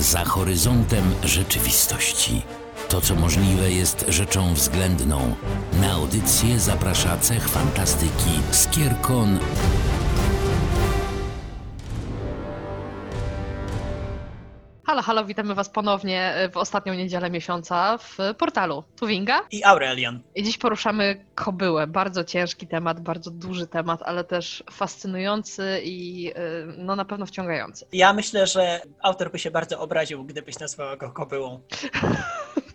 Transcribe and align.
za 0.00 0.24
horyzontem 0.24 1.04
rzeczywistości. 1.24 2.42
To, 2.88 3.00
co 3.00 3.14
możliwe, 3.14 3.72
jest 3.72 4.04
rzeczą 4.08 4.54
względną. 4.54 5.34
Na 5.80 5.92
audycję 5.92 6.60
zaprasza 6.60 7.18
cech 7.18 7.48
fantastyki 7.48 8.30
Skierkon 8.50 9.38
Halo, 15.00 15.06
halo, 15.06 15.24
witamy 15.24 15.54
Was 15.54 15.68
ponownie 15.68 16.34
w 16.52 16.56
ostatnią 16.56 16.94
niedzielę 16.94 17.30
miesiąca 17.30 17.98
w 17.98 18.18
portalu 18.38 18.84
Tuwinga. 18.96 19.40
I 19.50 19.64
Aurelian. 19.64 20.20
I 20.34 20.42
dziś 20.42 20.58
poruszamy 20.58 21.24
kobyłę. 21.34 21.86
Bardzo 21.86 22.24
ciężki 22.24 22.66
temat, 22.66 23.00
bardzo 23.00 23.30
duży 23.30 23.66
temat, 23.66 24.02
ale 24.02 24.24
też 24.24 24.64
fascynujący 24.70 25.80
i 25.84 26.30
y, 26.30 26.34
no 26.78 26.96
na 26.96 27.04
pewno 27.04 27.26
wciągający. 27.26 27.86
Ja 27.92 28.12
myślę, 28.12 28.46
że 28.46 28.80
autor 29.02 29.32
by 29.32 29.38
się 29.38 29.50
bardzo 29.50 29.80
obraził, 29.80 30.24
gdybyś 30.24 30.58
nazwała 30.58 30.96
go 30.96 31.10
kobyłą. 31.10 31.60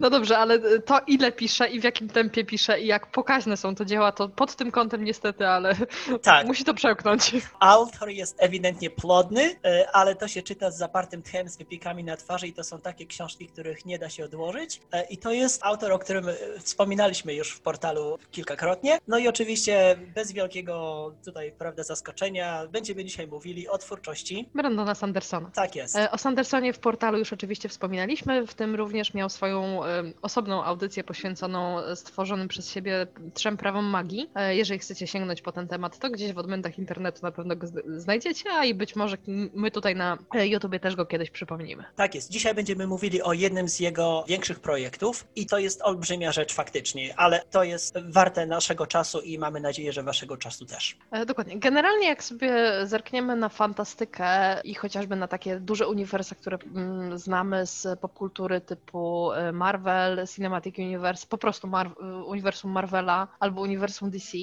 No 0.00 0.10
dobrze, 0.10 0.38
ale 0.38 0.80
to 0.80 1.00
ile 1.06 1.32
pisze 1.32 1.68
i 1.68 1.80
w 1.80 1.84
jakim 1.84 2.08
tempie 2.08 2.44
pisze 2.44 2.80
i 2.80 2.86
jak 2.86 3.06
pokaźne 3.06 3.56
są 3.56 3.74
to 3.74 3.84
dzieła, 3.84 4.12
to 4.12 4.28
pod 4.28 4.56
tym 4.56 4.70
kątem 4.70 5.04
niestety, 5.04 5.46
ale 5.48 5.74
Tak. 6.22 6.46
musi 6.46 6.64
to 6.64 6.74
przełknąć. 6.74 7.32
Autor 7.60 8.08
jest 8.08 8.36
ewidentnie 8.38 8.90
plodny, 8.90 9.56
e, 9.64 9.88
ale 9.92 10.14
to 10.16 10.28
się 10.28 10.42
czyta 10.42 10.70
z 10.70 10.78
zapartym 10.78 11.22
tchem, 11.22 11.48
z 11.48 11.56
wypiekami 11.56 12.04
na 12.04 12.16
twarzy 12.16 12.46
i 12.48 12.52
to 12.52 12.64
są 12.64 12.80
takie 12.80 13.06
książki, 13.06 13.46
których 13.46 13.84
nie 13.86 13.98
da 13.98 14.08
się 14.10 14.24
odłożyć. 14.24 14.80
E, 14.92 15.04
I 15.04 15.16
to 15.18 15.32
jest 15.32 15.60
autor, 15.64 15.92
o 15.92 15.98
którym 15.98 16.26
wspominaliśmy 16.60 17.34
już 17.34 17.50
w 17.52 17.60
portalu 17.60 18.18
kilkakrotnie. 18.30 18.98
No 19.08 19.18
i 19.18 19.28
oczywiście 19.28 19.96
bez 20.14 20.32
wielkiego 20.32 21.12
tutaj, 21.24 21.52
prawda, 21.58 21.82
zaskoczenia 21.82 22.66
będziemy 22.70 23.04
dzisiaj 23.04 23.26
mówili 23.26 23.68
o 23.68 23.78
twórczości. 23.78 24.48
Brandona 24.54 24.94
Sandersona. 24.94 25.50
Tak 25.54 25.76
jest. 25.76 25.96
E, 25.96 26.10
O 26.10 26.18
Sandersonie 26.18 26.72
w 26.72 26.78
portalu 26.78 27.18
już 27.18 27.32
oczywiście 27.32 27.68
wspominaliśmy, 27.68 28.46
w 28.46 28.54
tym 28.54 28.74
również 28.74 29.14
miał 29.14 29.28
swoją 29.28 29.85
osobną 30.22 30.64
audycję 30.64 31.04
poświęconą 31.04 31.76
stworzonym 31.94 32.48
przez 32.48 32.70
siebie 32.70 33.06
trzem 33.34 33.56
prawom 33.56 33.84
magii. 33.84 34.30
E, 34.34 34.56
Jeżeli 34.56 34.80
chcecie 34.80 35.06
sięgnąć 35.06 35.42
po 35.42 35.52
ten 35.52 35.68
temat, 35.68 35.98
to 35.98 36.10
gdzieś 36.10 36.32
w 36.32 36.38
odmętach 36.38 36.78
internetu 36.78 37.18
na 37.22 37.32
pewno 37.32 37.56
go 37.56 37.66
znajdziecie, 37.86 38.50
a 38.52 38.64
i 38.64 38.74
być 38.74 38.96
może 38.96 39.16
my 39.54 39.70
tutaj 39.70 39.96
na 39.96 40.18
e, 40.34 40.46
YouTubie 40.48 40.80
też 40.80 40.96
go 40.96 41.06
kiedyś 41.06 41.30
przypomnimy. 41.30 41.84
Tak 41.96 42.14
jest. 42.14 42.30
Dzisiaj 42.30 42.54
będziemy 42.54 42.86
mówili 42.86 43.22
o 43.22 43.32
jednym 43.32 43.68
z 43.68 43.80
jego 43.80 44.24
większych 44.28 44.60
projektów 44.60 45.26
i 45.36 45.46
to 45.46 45.58
jest 45.58 45.82
olbrzymia 45.82 46.32
rzecz 46.32 46.54
faktycznie, 46.54 47.14
ale 47.16 47.42
to 47.50 47.64
jest 47.64 47.94
warte 48.08 48.46
naszego 48.46 48.86
czasu 48.86 49.20
i 49.20 49.38
mamy 49.38 49.60
nadzieję, 49.60 49.92
że 49.92 50.02
waszego 50.02 50.36
czasu 50.36 50.66
też. 50.66 50.96
E, 51.10 51.26
Dokładnie. 51.26 51.58
Generalnie 51.58 52.06
jak 52.08 52.24
sobie 52.24 52.72
zerkniemy 52.86 53.36
na 53.36 53.48
fantastykę 53.48 54.60
i 54.64 54.74
chociażby 54.74 55.16
na 55.16 55.28
takie 55.28 55.60
duże 55.60 55.88
uniwersa, 55.88 56.34
które 56.34 56.58
mm, 56.74 57.18
znamy 57.18 57.66
z 57.66 58.00
popkultury 58.00 58.60
typu 58.60 59.32
e, 59.32 59.52
Marvel, 59.76 60.26
Cinematic 60.26 60.78
Universe, 60.78 61.26
po 61.26 61.38
prostu 61.38 61.68
Mar- 61.68 61.94
uniwersum 62.26 62.70
Marvela 62.70 63.28
albo 63.40 63.60
uniwersum 63.60 64.10
DC, 64.10 64.38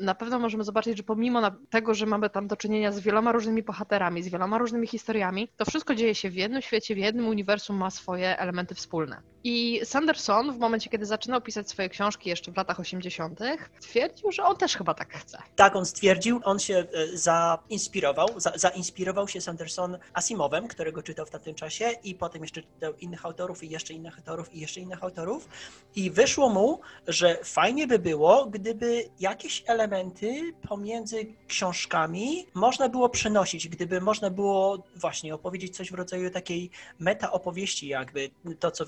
na 0.00 0.14
pewno 0.14 0.38
możemy 0.38 0.64
zobaczyć, 0.64 0.96
że 0.96 1.02
pomimo 1.02 1.50
tego, 1.70 1.94
że 1.94 2.06
mamy 2.06 2.30
tam 2.30 2.46
do 2.46 2.56
czynienia 2.56 2.92
z 2.92 3.00
wieloma 3.00 3.32
różnymi 3.32 3.62
bohaterami, 3.62 4.22
z 4.22 4.28
wieloma 4.28 4.58
różnymi 4.58 4.86
historiami, 4.86 5.48
to 5.56 5.64
wszystko 5.64 5.94
dzieje 5.94 6.14
się 6.14 6.30
w 6.30 6.34
jednym 6.34 6.62
świecie, 6.62 6.94
w 6.94 6.98
jednym 6.98 7.28
uniwersum 7.28 7.76
ma 7.76 7.90
swoje 7.90 8.38
elementy 8.38 8.74
wspólne. 8.74 9.22
I 9.44 9.80
Sanderson 9.84 10.52
w 10.52 10.58
momencie, 10.58 10.90
kiedy 10.90 11.06
zaczynał 11.06 11.40
pisać 11.40 11.70
swoje 11.70 11.88
książki 11.88 12.28
jeszcze 12.30 12.52
w 12.52 12.56
latach 12.56 12.80
80., 12.80 13.40
twierdził, 13.80 14.32
że 14.32 14.42
on 14.42 14.56
też 14.56 14.76
chyba 14.76 14.94
tak 14.94 15.14
chce. 15.14 15.38
Tak 15.56 15.76
on 15.76 15.86
stwierdził, 15.86 16.40
on 16.44 16.58
się 16.58 16.74
e, 16.74 17.16
zainspirował, 17.16 18.28
za, 18.36 18.52
zainspirował 18.54 19.28
się 19.28 19.40
Sanderson 19.40 19.98
Asimovem, 20.12 20.68
którego 20.68 21.02
czytał 21.02 21.26
w 21.26 21.30
tamtym 21.30 21.54
czasie 21.54 21.90
i 22.04 22.14
potem 22.14 22.42
jeszcze 22.42 22.62
czytał 22.62 22.94
innych 22.94 23.26
autorów 23.26 23.64
i 23.64 23.70
jeszcze 23.70 23.94
innych 23.94 24.18
autorów 24.18 24.35
i 24.52 24.60
jeszcze 24.60 24.80
innych 24.80 25.04
autorów 25.04 25.48
i 25.96 26.10
wyszło 26.10 26.48
mu, 26.48 26.80
że 27.08 27.38
fajnie 27.44 27.86
by 27.86 27.98
było, 27.98 28.46
gdyby 28.46 29.04
jakieś 29.20 29.64
elementy 29.66 30.52
pomiędzy 30.68 31.26
książkami 31.48 32.46
można 32.54 32.88
było 32.88 33.08
przenosić, 33.08 33.68
gdyby 33.68 34.00
można 34.00 34.30
było 34.30 34.82
właśnie 34.96 35.34
opowiedzieć 35.34 35.76
coś 35.76 35.90
w 35.90 35.94
rodzaju 35.94 36.30
takiej 36.30 36.70
meta 36.98 37.32
opowieści 37.32 37.88
jakby, 37.88 38.30
to 38.58 38.70
co 38.70 38.84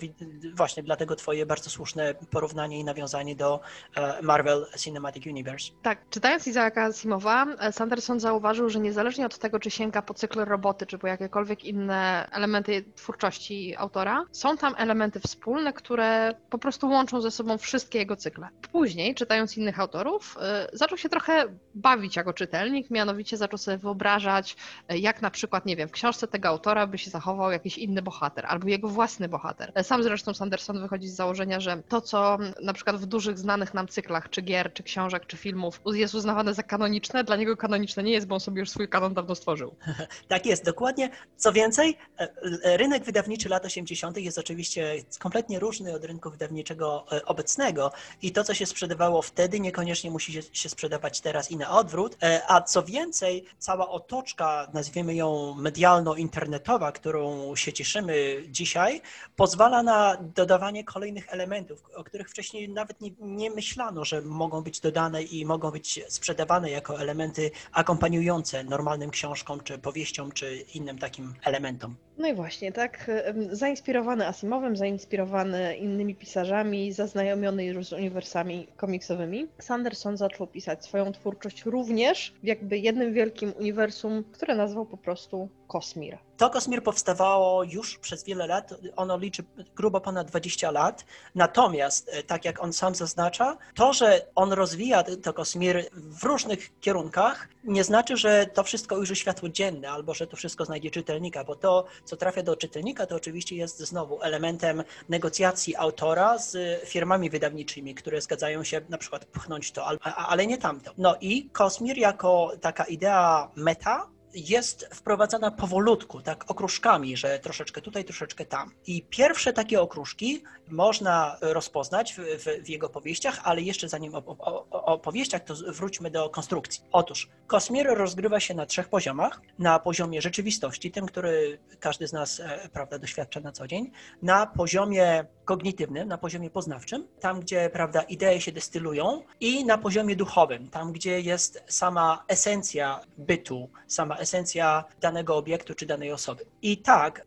właśnie 0.54 0.82
dlatego 0.82 1.16
twoje 1.16 1.46
bardzo 1.46 1.70
słuszne 1.70 2.14
porównanie 2.30 2.78
i 2.78 2.84
nawiązanie 2.84 3.36
do 3.36 3.60
e, 3.96 4.22
Marvel 4.22 4.66
Cinematic 4.78 5.26
Universe. 5.26 5.72
Tak, 5.82 6.08
czytając 6.10 6.46
Izaaka 6.46 6.84
Asimowa, 6.84 7.46
e, 7.60 7.72
Sanderson 7.72 8.20
zauważył, 8.20 8.68
że 8.68 8.80
niezależnie 8.80 9.26
od 9.26 9.38
tego, 9.38 9.58
czy 9.58 9.70
sięga 9.70 10.02
po 10.02 10.14
cykl 10.14 10.44
roboty, 10.44 10.86
czy 10.86 10.98
po 10.98 11.06
jakiekolwiek 11.06 11.64
inne 11.64 12.28
elementy 12.32 12.84
twórczości 12.94 13.76
autora, 13.76 14.24
są 14.32 14.56
tam 14.56 14.74
elementy 14.78 15.20
wspólne, 15.38 15.72
które 15.72 16.34
po 16.50 16.58
prostu 16.58 16.88
łączą 16.88 17.20
ze 17.20 17.30
sobą 17.30 17.58
wszystkie 17.58 17.98
jego 17.98 18.16
cykle. 18.16 18.48
Później, 18.72 19.14
czytając 19.14 19.56
innych 19.56 19.80
autorów, 19.80 20.36
e, 20.40 20.68
zaczął 20.72 20.98
się 20.98 21.08
trochę 21.08 21.44
bawić 21.74 22.16
jako 22.16 22.32
czytelnik, 22.32 22.90
mianowicie 22.90 23.36
zaczął 23.36 23.58
sobie 23.58 23.78
wyobrażać, 23.78 24.56
e, 24.88 24.98
jak 24.98 25.22
na 25.22 25.30
przykład, 25.30 25.66
nie 25.66 25.76
wiem, 25.76 25.88
w 25.88 25.92
książce 25.92 26.28
tego 26.28 26.48
autora 26.48 26.86
by 26.86 26.98
się 26.98 27.10
zachował 27.10 27.50
jakiś 27.50 27.78
inny 27.78 28.02
bohater, 28.02 28.46
albo 28.46 28.68
jego 28.68 28.88
własny 28.88 29.28
bohater. 29.28 29.72
Sam 29.82 30.02
zresztą 30.02 30.34
Sanderson 30.34 30.80
wychodzi 30.80 31.08
z 31.08 31.14
założenia, 31.14 31.60
że 31.60 31.82
to, 31.88 32.00
co 32.00 32.34
mm, 32.34 32.52
na 32.62 32.72
przykład 32.72 32.96
w 32.96 33.06
dużych, 33.06 33.38
znanych 33.38 33.74
nam 33.74 33.88
cyklach, 33.88 34.30
czy 34.30 34.42
gier, 34.42 34.72
czy 34.72 34.82
książek, 34.82 35.26
czy 35.26 35.36
filmów 35.36 35.80
jest 35.86 36.14
uznawane 36.14 36.54
za 36.54 36.62
kanoniczne, 36.62 37.24
dla 37.24 37.36
niego 37.36 37.56
kanoniczne 37.56 38.02
nie 38.02 38.12
jest, 38.12 38.26
bo 38.26 38.34
on 38.34 38.40
sobie 38.40 38.60
już 38.60 38.70
swój 38.70 38.88
kanon 38.88 39.14
dawno 39.14 39.34
stworzył. 39.34 39.74
Tak 40.28 40.46
jest, 40.46 40.64
dokładnie. 40.64 41.10
Co 41.36 41.52
więcej, 41.52 41.96
e, 42.18 42.28
e, 42.64 42.76
rynek 42.76 43.04
wydawniczy 43.04 43.48
lat 43.48 43.64
80. 43.64 44.16
jest 44.16 44.38
oczywiście 44.38 44.94
kompletnie 45.28 45.58
różny 45.58 45.94
od 45.94 46.04
rynku 46.04 46.30
wydawniczego 46.30 47.04
e, 47.12 47.24
obecnego 47.24 47.92
i 48.22 48.32
to, 48.32 48.44
co 48.44 48.54
się 48.54 48.66
sprzedawało 48.66 49.22
wtedy, 49.22 49.60
niekoniecznie 49.60 50.10
musi 50.10 50.42
się, 50.52 50.68
sprzedawać 50.68 51.20
teraz 51.20 51.50
i 51.50 51.56
na 51.56 51.70
odwrót. 51.70 52.16
E, 52.22 52.42
A 52.48 52.62
co 52.62 52.82
więcej, 52.82 53.44
cała 53.58 53.88
otoczka, 53.88 54.68
nazwijmy 54.72 55.14
ją 55.14 55.54
medialno-internetowa, 55.54 56.92
którą 56.92 57.56
się 57.56 57.72
cieszymy 57.72 58.42
dzisiaj, 58.48 59.00
pozwala 59.36 59.82
na 59.82 60.16
dodawanie 60.34 60.84
kolejnych 60.84 61.26
elementów, 61.28 61.84
o 61.94 62.04
których 62.04 62.30
wcześniej 62.30 62.68
nawet 62.68 63.00
nie, 63.00 63.10
nie 63.20 63.50
myślano, 63.50 64.04
że 64.04 64.22
mogą 64.22 64.62
być 64.62 64.80
dodane 64.80 65.22
i 65.22 65.46
mogą 65.46 65.70
być 65.70 66.00
sprzedawane 66.08 66.70
jako 66.70 67.00
elementy 67.00 67.50
akompaniujące 67.72 68.64
normalnym 68.64 69.10
książkom, 69.10 69.60
czy 69.60 69.78
powieściom, 69.78 70.32
czy 70.32 70.64
innym 70.74 70.98
takim 70.98 71.34
elementom. 71.42 72.07
No 72.18 72.28
i 72.28 72.34
właśnie, 72.34 72.72
tak, 72.72 73.10
zainspirowany 73.50 74.26
Asimowem, 74.26 74.76
zainspirowany 74.76 75.76
innymi 75.76 76.14
pisarzami, 76.14 76.92
zaznajomiony 76.92 77.64
już 77.64 77.86
z 77.86 77.92
uniwersami 77.92 78.66
komiksowymi, 78.76 79.46
Sanderson 79.58 80.16
zaczął 80.16 80.46
pisać 80.46 80.84
swoją 80.84 81.12
twórczość 81.12 81.64
również 81.64 82.34
w 82.42 82.46
jakby 82.46 82.78
jednym 82.78 83.12
wielkim 83.12 83.52
uniwersum, 83.60 84.24
które 84.32 84.54
nazwał 84.54 84.86
po 84.86 84.96
prostu 84.96 85.48
Kosmir. 85.68 86.18
To 86.38 86.50
Kosmir 86.50 86.82
powstawało 86.82 87.62
już 87.64 87.98
przez 87.98 88.24
wiele 88.24 88.46
lat, 88.46 88.74
ono 88.96 89.18
liczy 89.18 89.44
grubo 89.76 90.00
ponad 90.00 90.28
20 90.28 90.70
lat, 90.70 91.04
natomiast 91.34 92.10
e, 92.12 92.22
tak 92.22 92.44
jak 92.44 92.62
on 92.62 92.72
sam 92.72 92.94
zaznacza, 92.94 93.56
to, 93.74 93.92
że 93.92 94.26
on 94.34 94.52
rozwija 94.52 95.04
to 95.22 95.32
Kosmir 95.32 95.84
w 95.92 96.24
różnych 96.24 96.80
kierunkach, 96.80 97.48
nie 97.64 97.84
znaczy, 97.84 98.16
że 98.16 98.46
to 98.54 98.62
wszystko 98.64 98.96
ujrzy 98.96 99.16
światło 99.16 99.48
dzienne, 99.48 99.90
albo 99.90 100.14
że 100.14 100.26
to 100.26 100.36
wszystko 100.36 100.64
znajdzie 100.64 100.90
czytelnika, 100.90 101.44
bo 101.44 101.56
to, 101.56 101.84
co 102.04 102.16
trafia 102.16 102.42
do 102.42 102.56
czytelnika, 102.56 103.06
to 103.06 103.16
oczywiście 103.16 103.56
jest 103.56 103.78
znowu 103.78 104.22
elementem 104.22 104.84
negocjacji 105.08 105.76
autora 105.76 106.38
z 106.38 106.82
firmami 106.84 107.30
wydawniczymi, 107.30 107.94
które 107.94 108.20
zgadzają 108.20 108.64
się 108.64 108.80
na 108.88 108.98
przykład 108.98 109.24
pchnąć 109.24 109.72
to, 109.72 109.86
ale 110.16 110.46
nie 110.46 110.58
tamto. 110.58 110.92
No 110.98 111.16
i 111.20 111.50
Kosmir 111.50 111.98
jako 111.98 112.52
taka 112.60 112.84
idea 112.84 113.50
meta, 113.56 114.17
jest 114.34 114.88
wprowadzana 114.94 115.50
powolutku, 115.50 116.22
tak 116.22 116.50
okruszkami, 116.50 117.16
że 117.16 117.38
troszeczkę 117.38 117.80
tutaj, 117.80 118.04
troszeczkę 118.04 118.44
tam. 118.44 118.70
I 118.86 119.02
pierwsze 119.02 119.52
takie 119.52 119.80
okruszki 119.80 120.42
można 120.70 121.36
rozpoznać 121.40 122.14
w, 122.14 122.42
w, 122.64 122.68
jego 122.68 122.88
powieściach, 122.88 123.40
ale 123.44 123.62
jeszcze 123.62 123.88
zanim 123.88 124.14
o, 124.14 124.22
o, 124.26 124.66
o 124.70 124.88
o 124.88 124.98
powieściach, 124.98 125.44
to 125.44 125.54
wróćmy 125.54 126.10
do 126.10 126.30
konstrukcji. 126.30 126.82
Otóż 126.92 127.28
Kosmir 127.46 127.86
rozgrywa 127.86 128.40
się 128.40 128.54
na 128.54 128.66
trzech 128.66 128.88
poziomach. 128.88 129.40
Na 129.58 129.78
poziomie 129.78 130.22
rzeczywistości, 130.22 130.90
tym, 130.90 131.06
który 131.06 131.58
każdy 131.80 132.08
z 132.08 132.12
nas 132.12 132.40
e, 132.40 132.68
prawda, 132.72 132.98
doświadcza 132.98 133.40
na 133.40 133.52
co 133.52 133.66
dzień, 133.66 133.90
na 134.22 134.46
poziomie 134.46 135.24
kognitywnym, 135.44 136.08
na 136.08 136.18
poziomie 136.18 136.50
poznawczym, 136.50 137.08
tam 137.20 137.40
gdzie 137.40 137.70
prawda, 137.72 138.02
idee 138.02 138.40
się 138.40 138.52
destylują 138.52 139.22
i 139.40 139.64
na 139.64 139.78
poziomie 139.78 140.16
duchowym, 140.16 140.70
tam 140.70 140.92
gdzie 140.92 141.20
jest 141.20 141.62
sama 141.66 142.24
esencja 142.28 143.00
bytu, 143.18 143.70
sama 143.86 144.16
esencja 144.16 144.84
danego 145.00 145.36
obiektu 145.36 145.74
czy 145.74 145.86
danej 145.86 146.12
osoby. 146.12 146.44
I 146.62 146.78
tak 146.78 147.26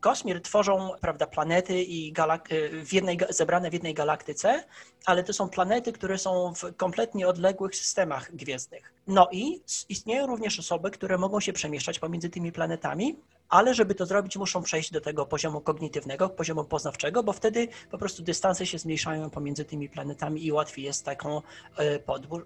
Kosmir 0.00 0.42
tworzą 0.42 0.90
prawda, 1.00 1.26
planety 1.26 1.82
i 1.82 2.12
galak- 2.12 2.48
w 2.84 2.92
jednej, 2.92 3.18
zebrane 3.30 3.70
w 3.70 3.72
jednej 3.72 3.94
galaktyce, 3.94 4.64
ale 5.06 5.24
to 5.24 5.32
są 5.32 5.48
planety, 5.48 5.92
które 5.92 6.18
są 6.18 6.54
w 6.54 6.76
kompletnie 6.76 7.28
odległych 7.28 7.76
systemach 7.76 8.36
gwiezdnych. 8.36 8.92
No 9.06 9.28
i 9.32 9.60
istnieją 9.88 10.26
również 10.26 10.58
osoby, 10.58 10.90
które 10.90 11.18
mogą 11.18 11.40
się 11.40 11.52
przemieszczać 11.52 11.98
pomiędzy 11.98 12.30
tymi 12.30 12.52
planetami, 12.52 13.16
ale 13.50 13.74
żeby 13.74 13.94
to 13.94 14.06
zrobić, 14.06 14.36
muszą 14.36 14.62
przejść 14.62 14.92
do 14.92 15.00
tego 15.00 15.26
poziomu 15.26 15.60
kognitywnego, 15.60 16.28
poziomu 16.28 16.64
poznawczego, 16.64 17.22
bo 17.22 17.32
wtedy 17.32 17.68
po 17.90 17.98
prostu 17.98 18.22
dystanse 18.22 18.66
się 18.66 18.78
zmniejszają 18.78 19.30
pomiędzy 19.30 19.64
tymi 19.64 19.88
planetami 19.88 20.46
i 20.46 20.52
łatwiej 20.52 20.84
jest 20.84 21.04
taką 21.04 21.42
e, 21.76 21.98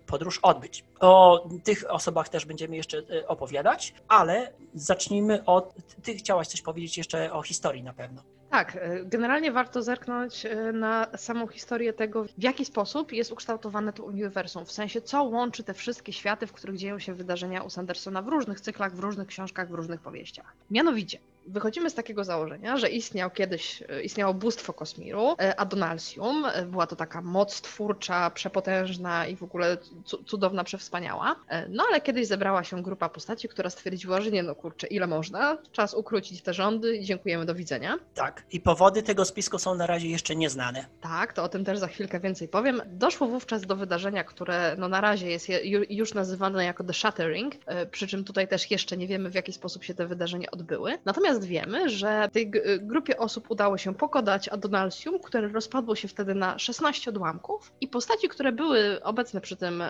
podróż 0.07 0.39
odbyć. 0.43 0.85
O 1.01 1.47
tych 1.65 1.85
osobach 1.89 2.29
też 2.29 2.45
będziemy 2.45 2.77
jeszcze 2.77 2.99
e, 2.99 3.29
opowiadać, 3.29 3.95
ale 4.09 4.53
zacznijmy 4.75 5.45
od. 5.45 5.75
Ty 6.03 6.15
chciałaś 6.15 6.49
coś 6.49 6.63
powiedzieć 6.63 6.99
jeszcze 6.99 7.33
o 7.33 7.43
historii 7.43 7.83
na 7.83 7.93
pewno. 7.93 8.34
Tak, 8.55 8.77
e, 8.77 9.05
generalnie 9.05 9.53
warto 9.53 9.83
zerknąć 9.83 10.47
e, 10.47 10.73
na 10.73 11.07
samą 11.17 11.47
historię 11.47 11.93
tego, 11.93 12.25
w 12.25 12.43
jaki 12.43 12.65
sposób 12.65 13.13
jest 13.13 13.33
ukształtowane 13.33 13.93
to 13.93 14.05
uniwersum, 14.05 14.65
w 14.65 14.73
sensie 14.73 15.01
co 15.01 15.23
łączy 15.23 15.65
te 15.65 15.75
wszystkie 15.75 16.13
światy, 16.13 16.47
w 16.47 16.53
których 16.53 16.77
dzieją 16.77 16.99
się 16.99 17.15
wydarzenia 17.15 17.63
u 17.63 17.71
Sandersona 17.71 18.23
w 18.23 18.29
różnych 18.29 18.61
cyklach, 18.61 18.97
w 18.97 18.99
różnych 18.99 19.29
książkach, 19.29 19.69
w 19.69 19.75
różnych 19.75 20.01
powieściach. 20.01 20.53
Mianowicie, 20.71 21.19
wychodzimy 21.47 21.91
z 21.91 21.95
takiego 21.95 22.25
założenia, 22.25 22.77
że 22.77 22.89
istniał 22.89 23.31
kiedyś, 23.31 23.83
e, 23.89 24.03
istniało 24.03 24.35
bóstwo 24.35 24.73
kosmiru, 24.73 25.35
e, 25.41 25.61
Adonalsium, 25.61 26.45
e, 26.45 26.67
była 26.67 26.87
to 26.87 26.97
taka 26.97 27.23
moc 27.23 27.61
twórcza, 27.61 28.31
przepotężna 28.31 29.27
i 29.27 29.37
w 29.37 29.43
ogóle 29.43 29.77
cu- 30.05 30.23
cudowna, 30.25 30.65
przewspaniała, 30.65 31.37
no 31.69 31.85
ale 31.91 32.01
kiedyś 32.01 32.27
zebrała 32.27 32.65
się 32.65 32.83
grupa 32.83 33.09
postaci, 33.09 33.49
która 33.49 33.71
stwierdziła, 33.71 34.21
że 34.21 34.31
nie 34.31 34.43
no 34.43 34.55
kurczę, 34.55 34.87
ile 34.87 35.07
można, 35.07 35.59
czas 35.73 35.95
ukrócić 35.95 36.43
te 36.43 36.55
rządy 36.55 36.97
i 36.97 37.05
dziękujemy, 37.05 37.45
do 37.47 37.55
widzenia. 37.55 37.99
Tak. 38.15 38.43
I 38.53 38.61
powody 38.61 39.03
tego 39.03 39.25
spisku 39.25 39.59
są 39.59 39.75
na 39.75 39.87
razie 39.87 40.09
jeszcze 40.09 40.37
nieznane. 40.37 40.85
Tak, 41.01 41.33
to 41.33 41.43
o 41.45 41.49
tym 41.49 41.65
też 41.65 41.79
za 41.79 41.87
chwilkę 41.87 42.21
więcej 42.21 42.49
powiem. 42.49 42.83
Doszło 42.87 43.27
wówczas 43.27 43.63
do 43.63 43.77
wydarzenia, 43.77 44.25
które 44.25 44.77
no 44.79 44.89
na 44.89 45.01
razie 45.01 45.31
jest 45.31 45.49
je- 45.49 45.61
ju- 45.65 45.87
już 45.91 46.15
nazywane 46.15 46.65
jako 46.65 46.85
The 46.85 46.93
Shattering, 46.95 47.55
przy 47.91 48.07
czym 48.07 48.25
tutaj 48.25 48.49
też 48.49 48.71
jeszcze 48.71 48.97
nie 48.97 49.07
wiemy 49.07 49.31
w 49.31 49.35
jaki 49.35 49.53
sposób 49.53 49.85
się 49.85 49.95
te 49.95 50.07
wydarzenia 50.07 50.51
odbyły. 50.51 50.99
Natomiast 51.05 51.34
wiemy, 51.43 51.89
że 51.89 52.29
tej 52.33 52.51
g- 52.51 52.79
grupie 52.79 53.19
osób 53.19 53.51
udało 53.51 53.79
się 53.79 53.95
pokonać 53.95 54.49
Adonalsium, 54.49 55.19
które 55.19 55.49
rozpadło 55.49 55.95
się 55.97 56.09
wtedy 56.09 56.35
na 56.35 56.59
16 56.59 57.11
odłamków 57.11 57.73
i 57.81 57.89
postaci, 57.89 58.29
które 58.29 58.53
były 58.53 59.03
obecne 59.03 59.41
przy 59.41 59.57
tym 59.57 59.83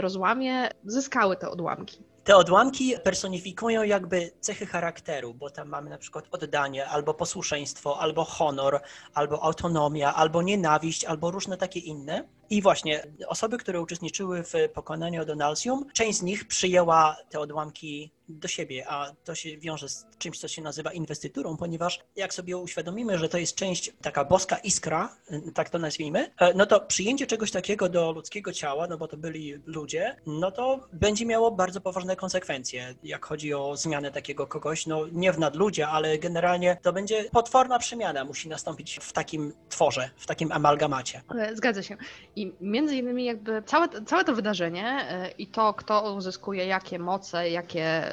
rozłamie, 0.00 0.68
zyskały 0.84 1.36
te 1.36 1.50
odłamki. 1.50 2.02
Te 2.24 2.36
odłamki 2.36 2.94
personifikują 3.04 3.82
jakby 3.82 4.30
cechy 4.40 4.66
charakteru, 4.66 5.34
bo 5.34 5.50
tam 5.50 5.68
mamy 5.68 5.90
na 5.90 5.98
przykład 5.98 6.24
oddanie, 6.30 6.86
albo 6.86 7.14
posłuszeństwo, 7.14 7.98
albo 8.00 8.24
honor, 8.24 8.80
albo 9.14 9.42
autonomia, 9.42 10.14
albo 10.14 10.42
nienawiść, 10.42 11.04
albo 11.04 11.30
różne 11.30 11.56
takie 11.56 11.80
inne. 11.80 12.28
I 12.50 12.62
właśnie 12.62 13.02
osoby, 13.26 13.58
które 13.58 13.80
uczestniczyły 13.80 14.42
w 14.42 14.52
pokonaniu 14.74 15.24
Donalsium, 15.24 15.84
część 15.92 16.18
z 16.18 16.22
nich 16.22 16.46
przyjęła 16.48 17.16
te 17.28 17.40
odłamki 17.40 18.12
do 18.28 18.48
siebie, 18.48 18.84
a 18.88 19.12
to 19.24 19.34
się 19.34 19.58
wiąże 19.58 19.88
z 19.88 20.06
czymś, 20.18 20.38
co 20.38 20.48
się 20.48 20.62
nazywa 20.62 20.92
inwestyturą, 20.92 21.56
ponieważ 21.56 22.00
jak 22.16 22.34
sobie 22.34 22.56
uświadomimy, 22.56 23.18
że 23.18 23.28
to 23.28 23.38
jest 23.38 23.54
część, 23.54 23.92
taka 24.02 24.24
boska 24.24 24.56
iskra, 24.56 25.16
tak 25.54 25.70
to 25.70 25.78
nazwijmy, 25.78 26.30
e, 26.38 26.54
no 26.54 26.66
to 26.66 26.80
przyjęcie 26.80 27.26
czegoś 27.26 27.50
takiego 27.50 27.88
do 27.88 28.12
ludzkiego 28.12 28.52
ciała, 28.52 28.86
no 28.86 28.98
bo 28.98 29.08
to 29.08 29.16
byli 29.16 29.54
ludzie, 29.66 30.16
no 30.26 30.50
to 30.50 30.88
będzie 30.92 31.26
miało 31.26 31.50
bardzo 31.50 31.80
poważne 31.80 32.16
konsekwencje, 32.16 32.94
jak 33.02 33.26
chodzi 33.26 33.54
o 33.54 33.76
zmianę 33.76 34.10
takiego 34.10 34.46
kogoś, 34.46 34.86
no 34.86 35.06
nie 35.12 35.32
w 35.32 35.38
nadludzie, 35.38 35.88
ale 35.88 36.18
generalnie 36.18 36.76
to 36.82 36.92
będzie 36.92 37.24
potworna 37.24 37.78
przemiana 37.78 38.24
musi 38.24 38.48
nastąpić 38.48 38.98
w 39.02 39.12
takim 39.12 39.52
tworze, 39.68 40.10
w 40.16 40.26
takim 40.26 40.52
amalgamacie. 40.52 41.22
E, 41.38 41.56
Zgadza 41.56 41.82
się. 41.82 41.96
I 42.36 42.52
między 42.60 42.96
innymi 42.96 43.24
jakby 43.24 43.62
całe, 43.62 43.88
całe 44.06 44.24
to 44.24 44.34
wydarzenie 44.34 44.84
e, 44.86 45.30
i 45.30 45.46
to, 45.46 45.74
kto 45.74 46.14
uzyskuje 46.14 46.66
jakie 46.66 46.98
moce, 46.98 47.50
jakie, 47.50 48.10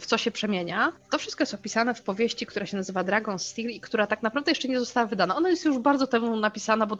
w 0.00 0.06
co 0.06 0.18
się 0.18 0.30
przemienia, 0.30 0.92
to 1.10 1.18
wszystko 1.18 1.42
jest 1.42 1.54
opisane 1.54 1.94
w 1.94 2.02
powieści, 2.02 2.46
która 2.46 2.66
się 2.66 2.76
nazywa 2.76 3.04
Dragon 3.04 3.38
Steel 3.38 3.70
i 3.70 3.80
która 3.80 4.06
tak 4.06 4.22
naprawdę 4.22 4.50
jeszcze 4.50 4.68
nie 4.68 4.78
została 4.78 5.06
wydana. 5.06 5.36
Ona 5.36 5.50
jest 5.50 5.64
już 5.64 5.78
bardzo 5.78 6.06
temu 6.06 6.36
napisana, 6.36 6.86
bo 6.86 6.96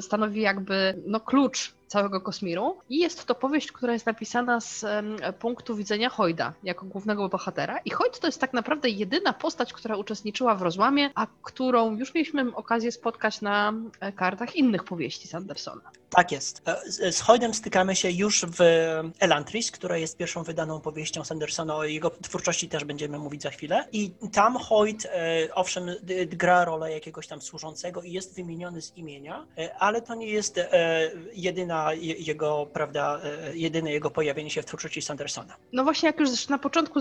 stanowi 0.00 0.40
jakby 0.40 1.02
no, 1.06 1.20
klucz 1.20 1.74
całego 1.86 2.20
kosmiru. 2.20 2.78
I 2.88 2.98
jest 2.98 3.24
to 3.24 3.34
powieść, 3.34 3.72
która 3.72 3.92
jest 3.92 4.06
napisana 4.06 4.60
z 4.60 4.84
punktu 5.38 5.76
widzenia 5.76 6.08
Hojda 6.08 6.52
jako 6.62 6.86
głównego 6.86 7.28
bohatera. 7.28 7.78
I 7.84 7.90
Hojd 7.90 8.20
to 8.20 8.28
jest 8.28 8.40
tak 8.40 8.52
naprawdę 8.52 8.88
jedyna 8.88 9.32
postać, 9.32 9.72
która 9.72 9.96
uczestniczyła 9.96 10.54
w 10.54 10.62
rozłamie, 10.62 11.10
a 11.14 11.26
którą 11.42 11.96
już 11.96 12.14
mieliśmy 12.14 12.54
okazję 12.54 12.92
spotkać 12.92 13.40
na 13.40 13.72
e, 14.00 14.12
kartach 14.12 14.56
innych 14.56 14.84
powieści 14.84 15.28
Sandersona. 15.28 15.90
Tak 16.10 16.32
jest. 16.32 16.62
E, 17.00 17.12
Z 17.12 17.20
Hoydem 17.20 17.54
stykamy 17.54 17.96
się 17.96 18.10
już 18.10 18.44
w 18.44 18.60
Elantris, 19.18 19.70
która 19.70 19.96
jest 19.96 20.16
pierwszą 20.16 20.42
wydaną 20.42 20.80
powieścią 20.80 21.24
Sandersona. 21.24 21.76
O 21.76 21.84
jego 21.84 22.10
twórczości 22.10 22.68
też 22.68 22.84
będziemy 22.84 23.18
mówić 23.18 23.42
za 23.42 23.50
chwilę. 23.50 23.88
I 23.92 24.10
tam 24.32 24.56
Hoyd, 24.56 25.06
e, 25.06 25.54
owszem, 25.54 25.86
gra 26.26 26.64
rolę 26.64 26.92
jakiegoś 26.92 27.26
tam 27.26 27.42
służącego 27.42 28.02
i 28.02 28.12
jest 28.12 28.36
wymieniony 28.36 28.82
z 28.82 28.96
imienia, 28.96 29.46
ale 29.78 30.02
to 30.02 30.14
nie 30.14 30.26
jest 30.26 30.58
e, 30.58 31.10
jedyna 31.74 31.92
jego, 32.18 32.66
prawda, 32.72 33.20
e, 33.24 33.56
jedyne 33.56 33.92
jego 33.92 34.10
pojawienie 34.10 34.50
się 34.50 34.62
w 34.62 34.64
twórczości 34.64 35.02
Sandersona. 35.02 35.56
No 35.72 35.84
właśnie, 35.84 36.06
jak 36.06 36.20
już 36.20 36.48
na 36.48 36.58
początku 36.58 37.00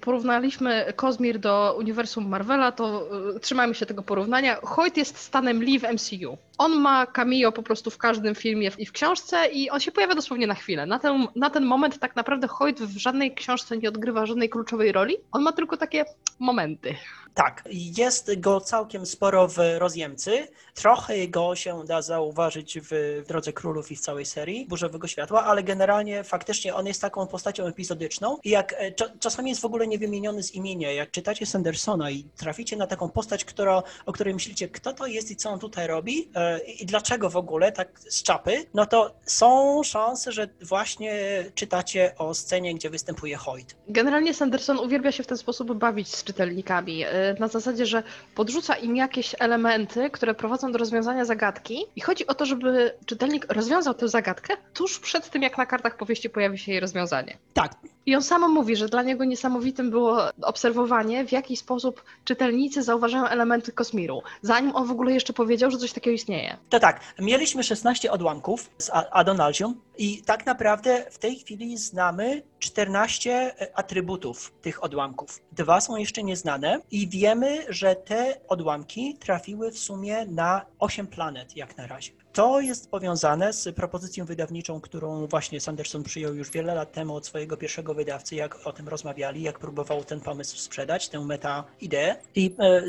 porównaliśmy 0.00 0.92
Kozmir 0.96 1.38
do 1.38 1.76
uniwersum 1.78 2.28
Marvela, 2.28 2.72
to 2.72 3.08
y, 3.36 3.40
trzymajmy 3.40 3.74
się 3.74 3.86
tego 3.86 4.02
porównania. 4.02 4.60
Hoyt 4.62 4.96
jest 4.96 5.18
Stanem 5.18 5.62
Lee 5.62 5.78
w 5.78 5.82
MCU. 5.82 6.38
On 6.58 6.80
ma 6.80 7.06
cameo 7.06 7.52
po 7.52 7.62
prostu 7.62 7.90
w 7.90 7.98
każdym 7.98 8.34
filmie 8.34 8.70
i 8.78 8.86
w 8.86 8.92
książce 8.92 9.46
i 9.46 9.70
on 9.70 9.80
się 9.80 9.92
pojawia 9.92 10.14
dosłownie 10.14 10.46
na 10.46 10.54
chwilę. 10.54 10.86
Na 10.86 10.98
ten, 10.98 11.26
na 11.36 11.50
ten 11.50 11.64
moment 11.64 11.98
tak 11.98 12.16
naprawdę 12.16 12.48
Hoyt 12.48 12.80
w 12.80 12.96
żadnej 12.96 13.34
książce 13.34 13.76
nie 13.76 13.88
odgrywa 13.88 14.26
żadnej 14.26 14.48
kluczowej 14.48 14.92
roli. 14.92 15.16
On 15.32 15.42
ma 15.42 15.52
tylko 15.52 15.76
takie 15.76 16.04
momenty. 16.38 16.94
Tak, 17.34 17.64
jest 17.70 18.40
go 18.40 18.60
całkiem 18.60 19.06
sporo 19.06 19.48
w 19.48 19.56
rozjemcy. 19.78 20.48
Trochę 20.74 21.28
go 21.28 21.56
się 21.56 21.84
da 21.84 22.02
zauważyć 22.02 22.78
w 22.80 23.22
Drodze 23.28 23.52
Królów 23.66 23.92
i 23.92 23.96
w 23.96 24.00
całej 24.00 24.26
serii 24.26 24.66
Burzowego 24.66 25.06
Światła, 25.08 25.44
ale 25.44 25.62
generalnie 25.62 26.24
faktycznie 26.24 26.74
on 26.74 26.86
jest 26.86 27.00
taką 27.00 27.26
postacią 27.26 27.66
epizodyczną 27.66 28.38
i 28.44 28.50
jak 28.50 28.72
e, 28.78 28.90
cza- 28.92 29.18
czasami 29.20 29.50
jest 29.50 29.62
w 29.62 29.64
ogóle 29.64 29.86
niewymieniony 29.86 30.42
z 30.42 30.54
imienia. 30.54 30.92
Jak 30.92 31.10
czytacie 31.10 31.46
Sandersona 31.46 32.10
i 32.10 32.24
traficie 32.36 32.76
na 32.76 32.86
taką 32.86 33.08
postać, 33.08 33.44
która, 33.44 33.82
o 34.06 34.12
której 34.12 34.34
myślicie, 34.34 34.68
kto 34.68 34.92
to 34.92 35.06
jest 35.06 35.30
i 35.30 35.36
co 35.36 35.50
on 35.50 35.58
tutaj 35.58 35.86
robi 35.86 36.28
e, 36.34 36.58
i 36.60 36.86
dlaczego 36.86 37.30
w 37.30 37.36
ogóle 37.36 37.72
tak 37.72 38.00
z 38.08 38.22
czapy, 38.22 38.66
no 38.74 38.86
to 38.86 39.14
są 39.24 39.82
szanse, 39.84 40.32
że 40.32 40.48
właśnie 40.62 41.44
czytacie 41.54 42.14
o 42.18 42.34
scenie, 42.34 42.74
gdzie 42.74 42.90
występuje 42.90 43.36
Hoyt. 43.36 43.76
Generalnie 43.88 44.34
Sanderson 44.34 44.78
uwielbia 44.78 45.12
się 45.12 45.22
w 45.22 45.26
ten 45.26 45.38
sposób 45.38 45.72
bawić 45.74 46.08
z 46.14 46.24
czytelnikami. 46.24 47.04
y, 47.04 47.08
Na 47.40 47.48
zasadzie, 47.48 47.86
że 47.86 48.02
podrzuca 48.34 48.74
im 48.76 48.96
jakieś 48.96 49.34
elementy, 49.38 50.10
które 50.10 50.34
prowadzą 50.34 50.72
do 50.72 50.78
rozwiązania 50.78 51.24
zagadki. 51.24 51.84
I 51.96 52.00
chodzi 52.00 52.26
o 52.26 52.34
to, 52.34 52.46
żeby 52.46 52.94
czytelnik 53.06 53.46
rozwiązał 53.56 53.94
tę 53.94 54.08
zagadkę 54.08 54.56
tuż 54.74 54.98
przed 54.98 55.30
tym, 55.30 55.42
jak 55.42 55.58
na 55.58 55.66
kartach 55.66 55.96
powieści 55.96 56.30
pojawi 56.30 56.58
się 56.58 56.72
jej 56.72 56.80
rozwiązanie. 56.80 57.38
Tak, 57.54 57.74
I 58.06 58.16
on 58.16 58.22
sam 58.22 58.52
mówi, 58.52 58.76
że 58.76 58.88
dla 58.88 59.02
niego 59.02 59.24
niesamowitym 59.24 59.90
było 59.90 60.18
obserwowanie, 60.42 61.24
w 61.24 61.32
jaki 61.32 61.56
sposób 61.56 62.04
czytelnicy 62.24 62.82
zauważają 62.82 63.26
elementy 63.26 63.72
kosmiru, 63.72 64.22
zanim 64.42 64.76
on 64.76 64.86
w 64.86 64.90
ogóle 64.90 65.12
jeszcze 65.12 65.32
powiedział, 65.32 65.70
że 65.70 65.78
coś 65.78 65.92
takiego 65.92 66.14
istnieje. 66.14 66.56
To 66.68 66.80
tak, 66.80 67.00
mieliśmy 67.18 67.62
16 67.62 68.10
odłamków 68.10 68.70
z 68.78 68.90
Adonalsium 69.10 69.80
i 69.98 70.22
tak 70.22 70.46
naprawdę 70.46 71.06
w 71.10 71.18
tej 71.18 71.36
chwili 71.36 71.78
znamy 71.78 72.42
14 72.58 73.54
atrybutów 73.74 74.52
tych 74.62 74.84
odłamków. 74.84 75.40
Dwa 75.52 75.80
są 75.80 75.96
jeszcze 75.96 76.22
nieznane 76.22 76.80
i 76.90 77.08
wiemy, 77.08 77.66
że 77.68 77.96
te 77.96 78.40
odłamki 78.48 79.16
trafiły 79.20 79.70
w 79.70 79.78
sumie 79.78 80.26
na 80.26 80.66
8 80.78 81.06
planet 81.06 81.56
jak 81.56 81.76
na 81.76 81.86
razie. 81.86 82.12
To 82.36 82.60
jest 82.60 82.90
powiązane 82.90 83.52
z 83.52 83.74
propozycją 83.74 84.24
wydawniczą, 84.24 84.80
którą 84.80 85.26
właśnie 85.26 85.60
Sanderson 85.60 86.02
przyjął 86.02 86.34
już 86.34 86.50
wiele 86.50 86.74
lat 86.74 86.92
temu 86.92 87.14
od 87.14 87.26
swojego 87.26 87.56
pierwszego 87.56 87.94
wydawcy, 87.94 88.34
jak 88.34 88.66
o 88.66 88.72
tym 88.72 88.88
rozmawiali, 88.88 89.42
jak 89.42 89.58
próbował 89.58 90.04
ten 90.04 90.20
pomysł 90.20 90.56
sprzedać, 90.56 91.08
tę 91.08 91.20
meta-ideę. 91.20 92.16
I 92.34 92.54
e, 92.58 92.82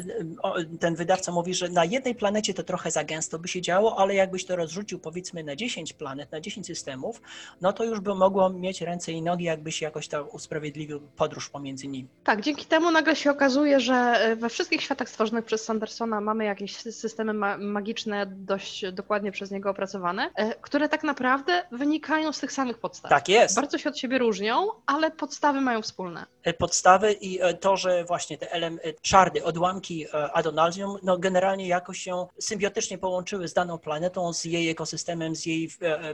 ten 0.80 0.96
wydawca 0.96 1.32
mówi, 1.32 1.54
że 1.54 1.70
na 1.70 1.86
jednej 1.86 2.16
planecie 2.16 2.54
to 2.54 2.64
trochę 2.64 2.92
za 2.92 3.04
gęsto 3.04 3.40
by 3.40 3.48
się 3.48 3.62
działo, 3.62 4.00
ale 4.00 4.16
jakbyś 4.16 4.46
to 4.46 4.56
rozrzucił 4.56 5.00
powiedzmy 5.00 5.44
na 5.44 5.56
10 5.56 5.94
planet, 5.94 6.32
na 6.32 6.42
10 6.42 6.68
systemów, 6.68 7.22
no 7.62 7.74
to 7.74 7.84
już 7.84 8.00
by 8.00 8.16
mogło 8.16 8.50
mieć 8.50 8.82
ręce 8.82 9.12
i 9.12 9.22
nogi, 9.22 9.46
jakbyś 9.46 9.82
jakoś 9.82 10.08
tam 10.08 10.26
usprawiedliwił 10.32 11.00
podróż 11.16 11.50
pomiędzy 11.50 11.88
nimi. 11.88 12.08
Tak, 12.24 12.42
dzięki 12.42 12.66
temu 12.66 12.92
nagle 12.92 13.16
się 13.16 13.32
okazuje, 13.32 13.80
że 13.80 13.94
e, 13.94 14.36
we 14.36 14.50
wszystkich 14.50 14.82
światach 14.82 15.10
stworzonych 15.10 15.46
przez 15.46 15.64
Sandersona 15.64 16.22
mamy 16.22 16.46
jakieś 16.46 16.76
sy- 16.76 16.92
systemy 16.92 17.34
ma 17.34 17.58
magiczne 17.58 18.26
dość 18.26 18.92
dokładnie 18.92 19.32
przez 19.38 19.52
niego 19.52 19.70
opracowane, 19.70 20.30
które 20.62 20.90
tak 20.90 21.04
naprawdę 21.04 21.64
wynikają 21.72 22.34
z 22.34 22.40
tych 22.40 22.52
samych 22.52 22.78
podstaw. 22.80 23.10
Tak 23.10 23.30
jest. 23.30 23.56
Bardzo 23.56 23.78
się 23.78 23.90
od 23.90 23.98
siebie 23.98 24.18
różnią, 24.18 24.68
ale 24.86 25.12
podstawy 25.12 25.62
mają 25.62 25.82
wspólne. 25.82 26.26
E, 26.44 26.54
podstawy 26.54 27.14
i 27.14 27.42
e, 27.42 27.54
to, 27.54 27.78
że 27.78 28.04
właśnie 28.06 28.38
te 28.38 28.52
elem, 28.52 28.80
szardy, 29.04 29.44
odłamki 29.44 30.06
e, 30.06 30.32
Adonaldium, 30.34 30.98
no 31.04 31.18
generalnie 31.18 31.68
jakoś 31.68 32.00
się 32.00 32.28
symbiotycznie 32.40 32.98
połączyły 32.98 33.48
z 33.48 33.54
daną 33.54 33.78
planetą, 33.78 34.34
z 34.34 34.46
jej 34.46 34.70
ekosystemem, 34.70 35.36
z 35.36 35.46
jej 35.46 35.70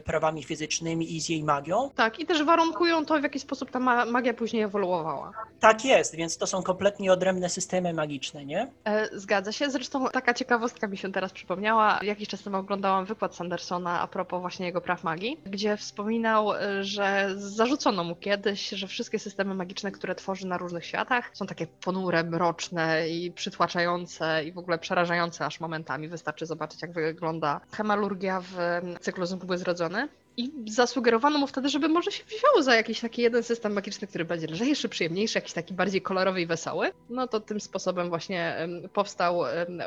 prawami 0.06 0.44
fizycznymi 0.44 1.16
i 1.16 1.22
z 1.22 1.30
jej 1.30 1.44
magią. 1.44 1.90
Tak, 1.96 2.20
i 2.20 2.26
też 2.26 2.44
warunkują 2.44 3.06
to, 3.06 3.20
w 3.20 3.24
jaki 3.24 3.40
sposób 3.40 3.72
ta 3.72 3.80
ma- 3.80 4.06
magia 4.06 4.34
później 4.34 4.64
ewoluowała. 4.64 5.32
Tak 5.60 5.86
jest, 5.86 6.16
więc 6.16 6.38
to 6.38 6.48
są 6.48 6.64
kompletnie 6.64 7.14
odrębne 7.14 7.50
systemy 7.50 7.94
magiczne, 7.94 8.46
nie? 8.46 8.72
Zgadza 9.14 9.52
się. 9.52 9.70
Zresztą 9.70 10.08
taka 10.10 10.34
ciekawostka 10.34 10.88
mi 10.88 10.98
się 10.98 11.12
teraz 11.12 11.32
przypomniała. 11.32 12.00
Jakiś 12.02 12.28
czas 12.28 12.44
temu 12.44 12.58
oglądałam 12.58 13.06
wykład 13.14 13.36
Sandersona 13.36 14.02
a 14.02 14.08
propos 14.08 14.42
właśnie 14.42 14.66
jego 14.66 14.82
praw 14.82 15.04
magii, 15.04 15.40
gdzie 15.46 15.78
wspominał, 15.78 16.54
e, 16.54 16.84
że 16.84 17.30
zarzucono 17.36 18.04
mu 18.04 18.16
kiedyś, 18.16 18.70
że 18.70 18.88
wszystkie 18.88 19.20
systemy 19.20 19.56
magiczne, 19.56 19.92
które 19.92 20.16
tworzy 20.16 20.48
na 20.48 20.58
różnych 20.58 20.86
światach, 20.86 21.30
są 21.34 21.48
takie 21.48 21.68
ponure, 21.68 22.24
mroczne 22.24 23.10
i 23.10 23.32
przytłaczające 23.32 24.44
i 24.46 24.52
w 24.52 24.58
ogóle 24.58 24.80
przerażające 24.80 25.46
aż 25.46 25.60
momentami. 25.60 26.08
Wystarczy 26.08 26.46
zobaczyć, 26.46 26.82
jak 26.82 26.94
wygląda 26.94 27.62
hemalurgia 27.72 28.42
w 28.42 28.60
em, 28.60 28.96
cyklu 29.00 29.26
Zmgły 29.26 29.58
Zrodzony. 29.58 30.10
I 30.38 30.52
zasugerowano 30.68 31.40
mu 31.40 31.48
wtedy, 31.48 31.70
żeby 31.70 31.90
może 31.90 32.12
się 32.12 32.24
wziął 32.24 32.64
za 32.64 32.76
jakiś 32.76 33.00
taki 33.00 33.22
jeden 33.22 33.44
system 33.44 33.74
magiczny, 33.74 34.08
który 34.08 34.26
będzie 34.26 34.48
lżejszy, 34.48 34.90
przyjemniejszy, 34.90 35.38
jakiś 35.38 35.54
taki 35.54 35.74
bardziej 35.74 36.02
kolorowy 36.02 36.42
i 36.42 36.46
wesoły. 36.46 36.92
No 37.10 37.28
to 37.28 37.40
tym 37.40 37.62
sposobem 37.62 38.10
właśnie 38.10 38.68
powstał 38.94 39.42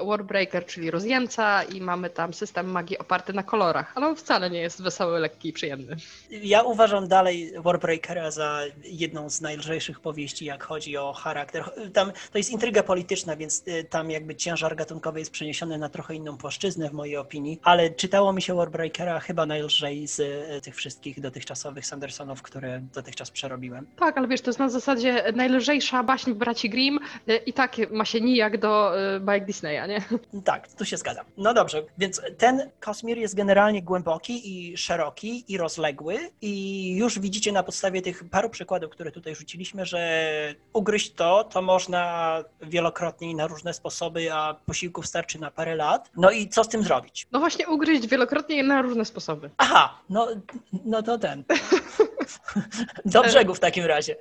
Warbreaker, 0.07 0.67
czyli 0.67 0.91
rozjemca 0.91 1.63
i 1.63 1.81
mamy 1.81 2.11
tam 2.11 2.35
system 2.35 2.67
magii 2.67 2.99
oparty 2.99 3.33
na 3.33 3.43
kolorach, 3.43 3.93
ale 3.95 4.07
on 4.07 4.17
wcale 4.17 4.51
nie 4.51 4.61
jest 4.61 4.83
wesoły, 4.83 5.19
lekki 5.19 5.49
i 5.49 5.53
przyjemny. 5.53 5.97
Ja 6.31 6.63
uważam 6.63 7.09
dalej 7.09 7.53
Warbreakera 7.57 8.31
za 8.31 8.61
jedną 8.83 9.31
z 9.31 9.41
najlżejszych 9.41 10.01
powieści, 10.01 10.45
jak 10.45 10.65
chodzi 10.65 10.97
o 10.97 11.13
charakter. 11.13 11.65
Tam 11.93 12.13
to 12.33 12.39
jest 12.39 12.51
intryga 12.51 12.83
polityczna, 12.83 13.37
więc 13.37 13.63
y, 13.69 13.85
tam 13.85 14.11
jakby 14.11 14.35
ciężar 14.35 14.77
gatunkowy 14.77 15.19
jest 15.19 15.31
przeniesiony 15.31 15.79
na 15.79 15.89
trochę 15.89 16.15
inną 16.15 16.39
płaszczyznę 16.39 16.91
w 16.91 16.93
mojej 16.93 17.17
opinii, 17.17 17.61
ale 17.63 17.91
czytało 17.91 18.33
mi 18.33 18.43
się 18.43 18.55
Warbreakera 18.55 19.21
chyba 19.21 19.47
najlżej 19.47 20.07
z 20.07 20.36
tych 20.63 20.77
wszystkich 20.77 21.21
dotychczasowych 21.21 21.87
Sandersonów, 21.87 22.43
które 22.43 22.81
dotychczas 22.95 23.31
przerobiłem. 23.31 23.87
Tak, 23.97 24.19
ale 24.19 24.29
wiesz, 24.29 24.41
to 24.41 24.51
jest 24.51 24.59
na 24.59 24.69
zasadzie 24.69 25.33
najlżejsza 25.35 26.03
baśń 26.03 26.33
braci 26.35 26.71
Grimm 26.71 26.99
y, 27.29 27.37
i 27.37 27.53
tak 27.53 27.77
ma 27.91 28.05
się 28.05 28.21
nijak 28.21 28.59
do 28.59 28.93
y, 29.17 29.21
bajek 29.21 29.45
Disneya, 29.45 29.89
nie? 29.89 30.03
Tak, 30.45 30.69
tu 30.73 30.85
się 30.85 30.97
zgadzam. 30.97 31.27
No 31.37 31.55
dobrze, 31.55 31.83
więc 31.99 32.23
ten 32.39 32.71
kosmir 32.81 33.19
jest 33.19 33.35
generalnie 33.35 33.83
głęboki 33.83 34.71
i 34.71 34.77
szeroki 34.77 35.45
i 35.53 35.59
rozległy 35.59 36.19
i 36.41 36.95
już 36.97 37.19
widzicie 37.19 37.53
na 37.53 37.63
podstawie 37.63 38.03
tych 38.03 38.31
paru 38.31 38.51
przykładów, 38.51 38.91
które 38.91 39.13
tutaj 39.13 39.35
rzuciliśmy, 39.35 39.87
że 39.87 40.29
ugryźć 40.73 41.13
to, 41.13 41.45
to 41.45 41.63
można 41.63 42.45
wielokrotnie 42.63 43.31
i 43.31 43.35
na 43.35 43.47
różne 43.47 43.75
sposoby, 43.75 44.33
a 44.33 44.55
posiłków 44.67 45.07
starczy 45.07 45.41
na 45.41 45.51
parę 45.51 45.77
lat. 45.77 46.11
No 46.17 46.31
i 46.31 46.49
co 46.49 46.65
z 46.65 46.69
tym 46.69 46.83
zrobić? 46.83 47.27
No 47.33 47.39
właśnie 47.39 47.69
ugryźć 47.69 48.07
wielokrotnie 48.07 48.57
i 48.57 48.63
na 48.63 48.83
różne 48.83 49.05
sposoby. 49.05 49.51
Aha, 49.59 49.99
no, 50.11 50.26
no 50.85 51.03
to 51.03 51.19
ten. 51.19 51.45
Do 53.05 53.23
brzegu 53.23 53.55
w 53.55 53.61
takim 53.61 53.85
razie. 53.85 54.17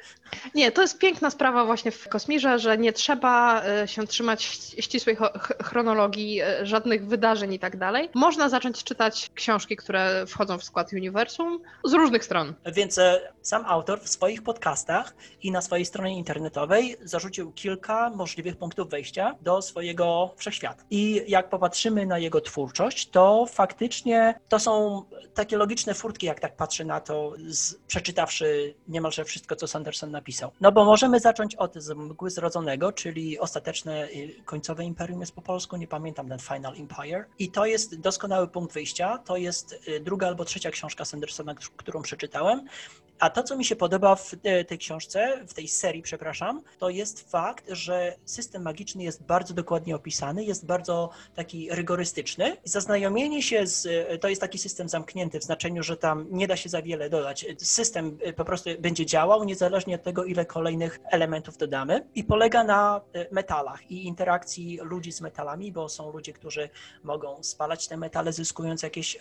Nie, 0.56 0.72
to 0.72 0.82
jest 0.82 1.00
piękna 1.00 1.30
sprawa 1.30 1.66
właśnie 1.66 1.92
w 1.92 2.10
kosmirze, 2.10 2.60
że 2.60 2.78
nie 2.78 2.94
trzeba 2.94 3.64
e, 3.66 3.88
się 3.88 4.08
trzymać 4.08 4.46
ści- 4.46 4.82
ścisłej 4.82 5.18
chronologii 5.64 6.42
e, 6.42 6.66
żadnych 6.66 7.08
wydarzeń 7.08 7.54
i 7.54 7.60
tak 7.60 7.78
dalej. 7.78 8.10
Można 8.14 8.50
zacząć 8.50 8.84
czytać 8.84 9.32
książki, 9.36 9.76
które 9.76 10.26
wchodzą 10.28 10.58
w 10.58 10.64
skład 10.64 10.94
uniwersum 10.94 11.60
z 11.84 11.94
różnych 11.94 12.26
stron. 12.26 12.54
Więc 12.66 12.98
e, 12.98 13.34
sam 13.42 13.66
autor 13.66 14.02
w 14.02 14.10
swoich 14.10 14.44
podcastach 14.44 15.16
i 15.42 15.52
na 15.52 15.62
swojej 15.62 15.86
stronie 15.86 16.18
internetowej 16.18 16.96
zarzucił 17.04 17.52
kilka 17.52 18.10
możliwych 18.10 18.58
punktów 18.58 18.90
wejścia 18.90 19.36
do 19.42 19.62
swojego 19.62 20.34
wszechświata. 20.38 20.84
I 20.90 21.24
jak 21.28 21.50
popatrzymy 21.50 22.06
na 22.06 22.20
jego 22.20 22.42
twórczość, 22.42 23.10
to 23.10 23.46
faktycznie 23.46 24.40
to 24.50 24.60
są 24.60 25.04
takie 25.34 25.58
logiczne 25.58 25.94
furtki, 25.94 26.26
jak 26.26 26.40
tak 26.40 26.56
patrzę 26.56 26.86
na 26.86 27.00
to, 27.00 27.34
z, 27.48 27.76
przeczytawszy 27.96 28.74
niemalże 28.88 29.26
wszystko, 29.26 29.56
co 29.56 29.68
Sanderson 29.68 30.12
napisał. 30.12 30.52
No 30.62 30.72
bo 30.72 30.86
możemy 30.86 31.20
zacząć 31.20 31.56
od 31.56 31.76
Mgły 31.96 32.30
Zrodzonego, 32.30 32.92
czyli 32.92 33.40
ostateczne 33.40 34.08
y, 34.08 34.36
końcowe 34.46 34.86
imperium 34.86 35.20
jest 35.20 35.32
po 35.32 35.42
polsku, 35.42 35.78
nie 35.78 35.88
pamiętam 35.88 36.30
ten 36.30 36.40
Final 36.40 36.74
Empire. 36.78 37.26
I 37.40 37.52
to 37.52 37.66
jest 37.66 38.00
doskonały 38.00 38.48
punkt 38.48 38.74
wyjścia. 38.74 39.18
To 39.18 39.38
jest 39.38 39.80
y, 39.88 40.00
druga 40.00 40.28
albo 40.28 40.46
trzecia 40.46 40.72
książka 40.72 41.06
Sandersona, 41.06 41.56
którą 41.56 42.02
przeczytałem. 42.02 42.68
A 43.20 43.30
to, 43.30 43.44
co 43.44 43.58
mi 43.58 43.66
się 43.66 43.76
podoba 43.76 44.16
w 44.16 44.34
e, 44.44 44.66
tej 44.66 44.78
książce, 44.78 45.40
w 45.48 45.54
tej 45.54 45.68
serii, 45.68 46.02
przepraszam, 46.02 46.62
to 46.80 46.90
jest 46.90 47.32
fakt, 47.32 47.66
że 47.70 48.16
system 48.26 48.62
magiczny 48.62 49.04
jest 49.04 49.24
bardzo 49.24 49.54
dokładnie 49.54 49.96
opisany, 49.96 50.44
jest 50.44 50.66
bardzo 50.66 51.10
taki 51.36 51.70
rygorystyczny. 51.72 52.58
Zaznajomienie 52.64 53.44
się 53.44 53.68
z. 53.68 53.86
e, 53.86 54.18
To 54.18 54.30
jest 54.30 54.42
taki 54.42 54.58
system 54.58 54.90
zamknięty 54.90 55.40
w 55.40 55.44
znaczeniu, 55.44 55.84
że 55.84 55.98
tam 55.98 56.26
nie 56.32 56.48
da 56.48 56.56
się 56.58 56.70
za 56.70 56.82
wiele 56.82 57.10
dodać. 57.10 57.46
System 57.58 58.18
e, 58.22 58.34
po 58.34 58.46
prostu 58.46 58.70
będzie 58.80 59.06
działał, 59.06 59.44
niezależnie 59.44 59.96
od 59.96 60.04
tego, 60.04 60.24
ile 60.24 60.46
kolejnych 60.46 61.00
elementów 61.12 61.58
dodamy. 61.58 62.06
I 62.16 62.24
polega 62.24 62.64
na 62.64 63.02
metalach 63.32 63.92
i 63.92 64.06
interakcji 64.06 64.80
ludzi 64.84 65.12
z 65.12 65.22
metalami, 65.22 65.72
bo 65.72 65.90
są 65.90 66.12
ludzie, 66.12 66.34
którzy 66.34 66.70
mogą 67.04 67.44
spalać 67.44 67.88
te 67.88 67.98
metale, 67.98 68.34
zyskując 68.34 68.84
jakieś 68.84 69.18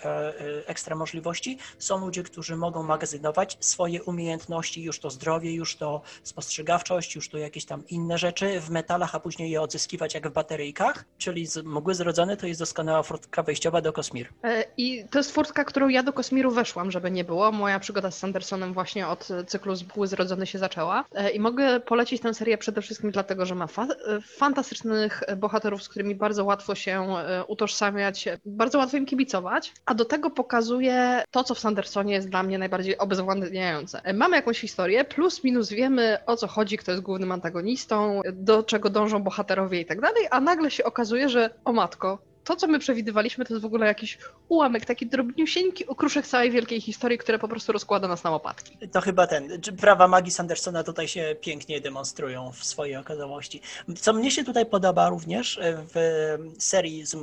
ekstra 0.67 0.97
możliwości. 0.97 1.59
Są 1.79 1.99
ludzie, 1.99 2.23
którzy 2.23 2.57
mogą 2.57 2.83
magazynować 2.83 3.57
swoje 3.61 3.84
umiejętności, 4.07 4.83
już 4.83 5.01
to 5.01 5.11
zdrowie, 5.11 5.53
już 5.55 5.77
to 5.77 6.03
spostrzegawczość, 6.23 7.15
już 7.15 7.29
to 7.29 7.39
jakieś 7.39 7.65
tam 7.65 7.83
inne 7.89 8.19
rzeczy 8.19 8.61
w 8.61 8.71
metalach, 8.71 9.15
a 9.15 9.21
później 9.21 9.51
je 9.51 9.63
odzyskiwać 9.63 10.15
jak 10.15 10.29
w 10.29 10.33
bateryjkach. 10.33 11.05
Czyli 11.19 11.47
z 11.47 11.57
mgły 11.65 11.95
zrodzone 11.95 12.37
to 12.37 12.47
jest 12.47 12.61
doskonała 12.61 13.03
furtka 13.03 13.43
wejściowa 13.43 13.81
do 13.81 13.93
Kosmir. 13.93 14.29
E, 14.45 14.65
I 14.77 15.05
to 15.11 15.19
jest 15.19 15.33
furtka, 15.33 15.65
którą 15.65 15.89
ja 15.89 16.03
do 16.03 16.13
Kosmiru 16.13 16.51
weszłam, 16.51 16.91
żeby 16.91 17.11
nie 17.11 17.25
było. 17.25 17.53
Moja 17.53 17.81
przygoda 17.81 18.11
z 18.11 18.19
Sandersonem 18.19 18.75
właśnie 18.75 19.09
od 19.09 19.29
cyklu 19.47 19.75
Zbół 19.75 20.07
Zrodzony 20.07 20.47
się 20.47 20.59
zaczęła. 20.59 21.05
E, 21.15 21.31
I 21.31 21.41
mogę 21.41 21.81
polecić 21.81 22.23
tę 22.23 22.35
serię 22.35 22.59
przede 22.59 22.83
wszystkim 22.83 23.11
dlatego, 23.11 23.47
że 23.47 23.55
ma 23.55 23.67
fa- 23.67 23.87
e, 24.07 24.21
fantastycznych 24.21 25.23
bohaterów, 25.37 25.83
z 25.83 25.89
którymi 25.89 26.15
bardzo 26.15 26.45
łatwo 26.45 26.75
się 26.75 27.07
utożsamiać, 27.49 28.29
bardzo 28.45 28.79
łatwo 28.79 28.97
im 28.97 29.07
kibicować, 29.07 29.73
a 29.87 29.95
do 29.95 30.05
tego 30.05 30.31
pokazuje 30.31 31.23
to, 31.31 31.45
co 31.45 31.55
w 31.55 31.59
Sandersonie 31.59 32.15
jest 32.15 32.29
dla 32.29 32.43
mnie 32.43 32.59
najbardziej 32.59 32.99
obezwładniające. 32.99 33.74
E, 34.05 34.13
Mamy 34.13 34.37
jakąś 34.37 34.61
historię, 34.61 35.05
plus 35.05 35.45
minus 35.45 35.69
wiemy 35.71 36.19
o 36.27 36.37
co 36.37 36.47
chodzi, 36.47 36.79
kto 36.79 36.91
jest 36.91 37.03
głównym 37.03 37.33
antagonistą, 37.33 38.21
do 38.33 38.63
czego 38.63 38.91
dążą 38.91 39.23
bohaterowie 39.23 39.81
i 39.81 39.87
tak 39.87 40.01
dalej, 40.01 40.27
a 40.31 40.41
nagle 40.41 40.71
się 40.71 40.85
okazuje, 40.85 41.29
że 41.29 41.51
o 41.65 41.73
matko, 41.73 42.19
to, 42.45 42.57
co 42.57 42.67
my 42.67 42.79
przewidywaliśmy, 42.79 43.45
to 43.45 43.55
jest 43.55 43.63
w 43.63 43.67
ogóle 43.67 43.87
jakiś 43.87 44.19
ułamek, 44.49 44.85
taki 44.85 45.07
drobniusieńki 45.07 45.87
okruszek 45.87 46.27
całej 46.27 46.51
wielkiej 46.51 46.81
historii, 46.81 47.19
które 47.19 47.39
po 47.39 47.49
prostu 47.49 47.73
rozkłada 47.73 48.09
nas 48.09 48.25
na 48.25 48.31
łopatki. 48.31 48.79
To 48.93 49.01
chyba 49.01 49.27
ten. 49.27 49.61
Prawa 49.81 50.09
magii 50.09 50.33
Sandersona 50.33 50.85
tutaj 50.85 51.09
się 51.09 51.37
pięknie 51.41 51.81
demonstrują 51.81 52.53
w 52.53 52.65
swojej 52.65 52.97
okazałości. 52.97 53.61
Co 53.97 54.13
mnie 54.13 54.31
się 54.31 54.45
tutaj 54.45 54.67
podoba 54.67 55.09
również 55.09 55.59
e, 55.59 55.85
w 55.95 55.95
serii 56.59 57.07
z 57.07 57.15
e, 57.15 57.19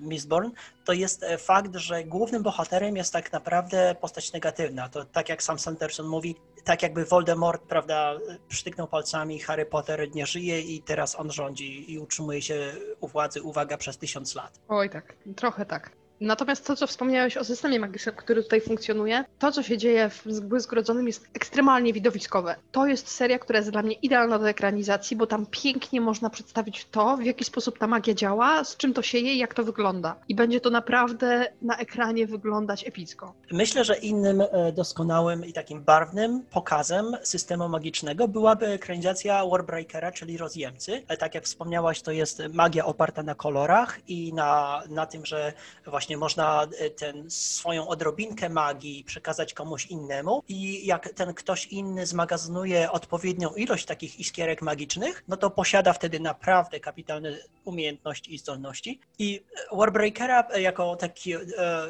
Mistborn, 0.00 0.50
to 0.84 0.92
jest 0.92 1.22
e, 1.22 1.38
fakt, 1.38 1.76
że 1.76 2.04
głównym 2.04 2.42
bohaterem 2.42 2.96
jest 2.96 3.12
tak 3.12 3.32
naprawdę 3.32 3.94
postać 4.00 4.32
negatywna. 4.32 4.88
To 4.88 5.04
tak 5.04 5.28
jak 5.28 5.42
sam 5.42 5.58
Sanderson 5.58 6.06
mówi, 6.06 6.36
tak 6.64 6.82
jakby 6.82 7.04
Voldemort, 7.04 7.62
prawda, 7.62 8.14
przytyknął 8.48 8.88
palcami, 8.88 9.40
Harry 9.40 9.66
Potter 9.66 10.14
nie 10.14 10.26
żyje 10.26 10.60
i 10.60 10.82
teraz 10.82 11.20
on 11.20 11.32
rządzi 11.32 11.92
i 11.92 11.98
utrzymuje 11.98 12.42
się 12.42 12.72
u 13.00 13.08
władzy, 13.08 13.42
uwaga, 13.42 13.76
przez 13.76 13.98
tysiąc 13.98 14.34
lat. 14.34 14.60
Oj 14.68 14.90
tak, 14.90 15.16
trochę 15.36 15.66
tak. 15.66 16.01
Natomiast 16.22 16.66
to, 16.66 16.76
co 16.76 16.86
wspomniałeś 16.86 17.36
o 17.36 17.44
systemie 17.44 17.80
magicznym, 17.80 18.14
który 18.16 18.42
tutaj 18.42 18.60
funkcjonuje, 18.60 19.24
to, 19.38 19.52
co 19.52 19.62
się 19.62 19.78
dzieje 19.78 20.10
w 20.10 20.40
Błysk 20.40 20.72
jest 21.06 21.26
ekstremalnie 21.34 21.92
widowiskowe. 21.92 22.56
To 22.72 22.86
jest 22.86 23.08
seria, 23.08 23.38
która 23.38 23.58
jest 23.58 23.70
dla 23.70 23.82
mnie 23.82 23.94
idealna 23.94 24.38
do 24.38 24.48
ekranizacji, 24.48 25.16
bo 25.16 25.26
tam 25.26 25.46
pięknie 25.50 26.00
można 26.00 26.30
przedstawić 26.30 26.86
to, 26.90 27.16
w 27.16 27.24
jaki 27.24 27.44
sposób 27.44 27.78
ta 27.78 27.86
magia 27.86 28.14
działa, 28.14 28.64
z 28.64 28.76
czym 28.76 28.94
to 28.94 29.02
się 29.02 29.18
je 29.18 29.34
i 29.34 29.38
jak 29.38 29.54
to 29.54 29.64
wygląda. 29.64 30.16
I 30.28 30.34
będzie 30.34 30.60
to 30.60 30.70
naprawdę 30.70 31.52
na 31.62 31.76
ekranie 31.78 32.26
wyglądać 32.26 32.86
epicko. 32.88 33.32
Myślę, 33.50 33.84
że 33.84 33.96
innym 33.96 34.40
e, 34.40 34.72
doskonałym 34.72 35.44
i 35.46 35.52
takim 35.52 35.82
barwnym 35.82 36.42
pokazem 36.50 37.16
systemu 37.22 37.68
magicznego 37.68 38.28
byłaby 38.28 38.66
ekranizacja 38.66 39.46
Warbreakera, 39.46 40.12
czyli 40.12 40.38
rozjemcy. 40.38 41.02
E, 41.08 41.16
Tak 41.16 41.34
jak 41.34 41.44
wspomniałaś, 41.44 42.02
to 42.02 42.12
jest 42.12 42.42
magia 42.52 42.84
oparta 42.84 43.22
na 43.22 43.34
kolorach 43.34 43.98
i 44.08 44.34
na, 44.34 44.82
na 44.88 45.06
tym, 45.06 45.26
że 45.26 45.52
właśnie 45.86 46.11
właśnie 46.12 46.16
można 46.16 46.66
e, 46.78 46.90
ten 46.90 47.30
swoją 47.30 47.88
odrobinkę 47.88 48.48
magii 48.48 49.04
przekazać 49.04 49.54
komuś 49.54 49.86
innemu 49.86 50.42
i 50.48 50.86
jak 50.86 51.08
ten 51.08 51.34
ktoś 51.34 51.66
inny 51.66 52.06
zmagazynuje 52.06 52.90
odpowiednią 52.90 53.50
ilość 53.54 53.84
takich 53.84 54.20
iskierek 54.20 54.62
magicznych, 54.62 55.24
no 55.28 55.36
to 55.36 55.50
posiada 55.50 55.92
wtedy 55.92 56.20
naprawdę 56.20 56.80
kapitalne 56.80 57.38
umiejętności 57.64 58.34
i 58.34 58.38
zdolności. 58.38 59.00
I 59.18 59.42
Warbreakera 59.72 60.48
jako 60.58 60.96
taki, 60.96 61.34
e, 61.34 61.40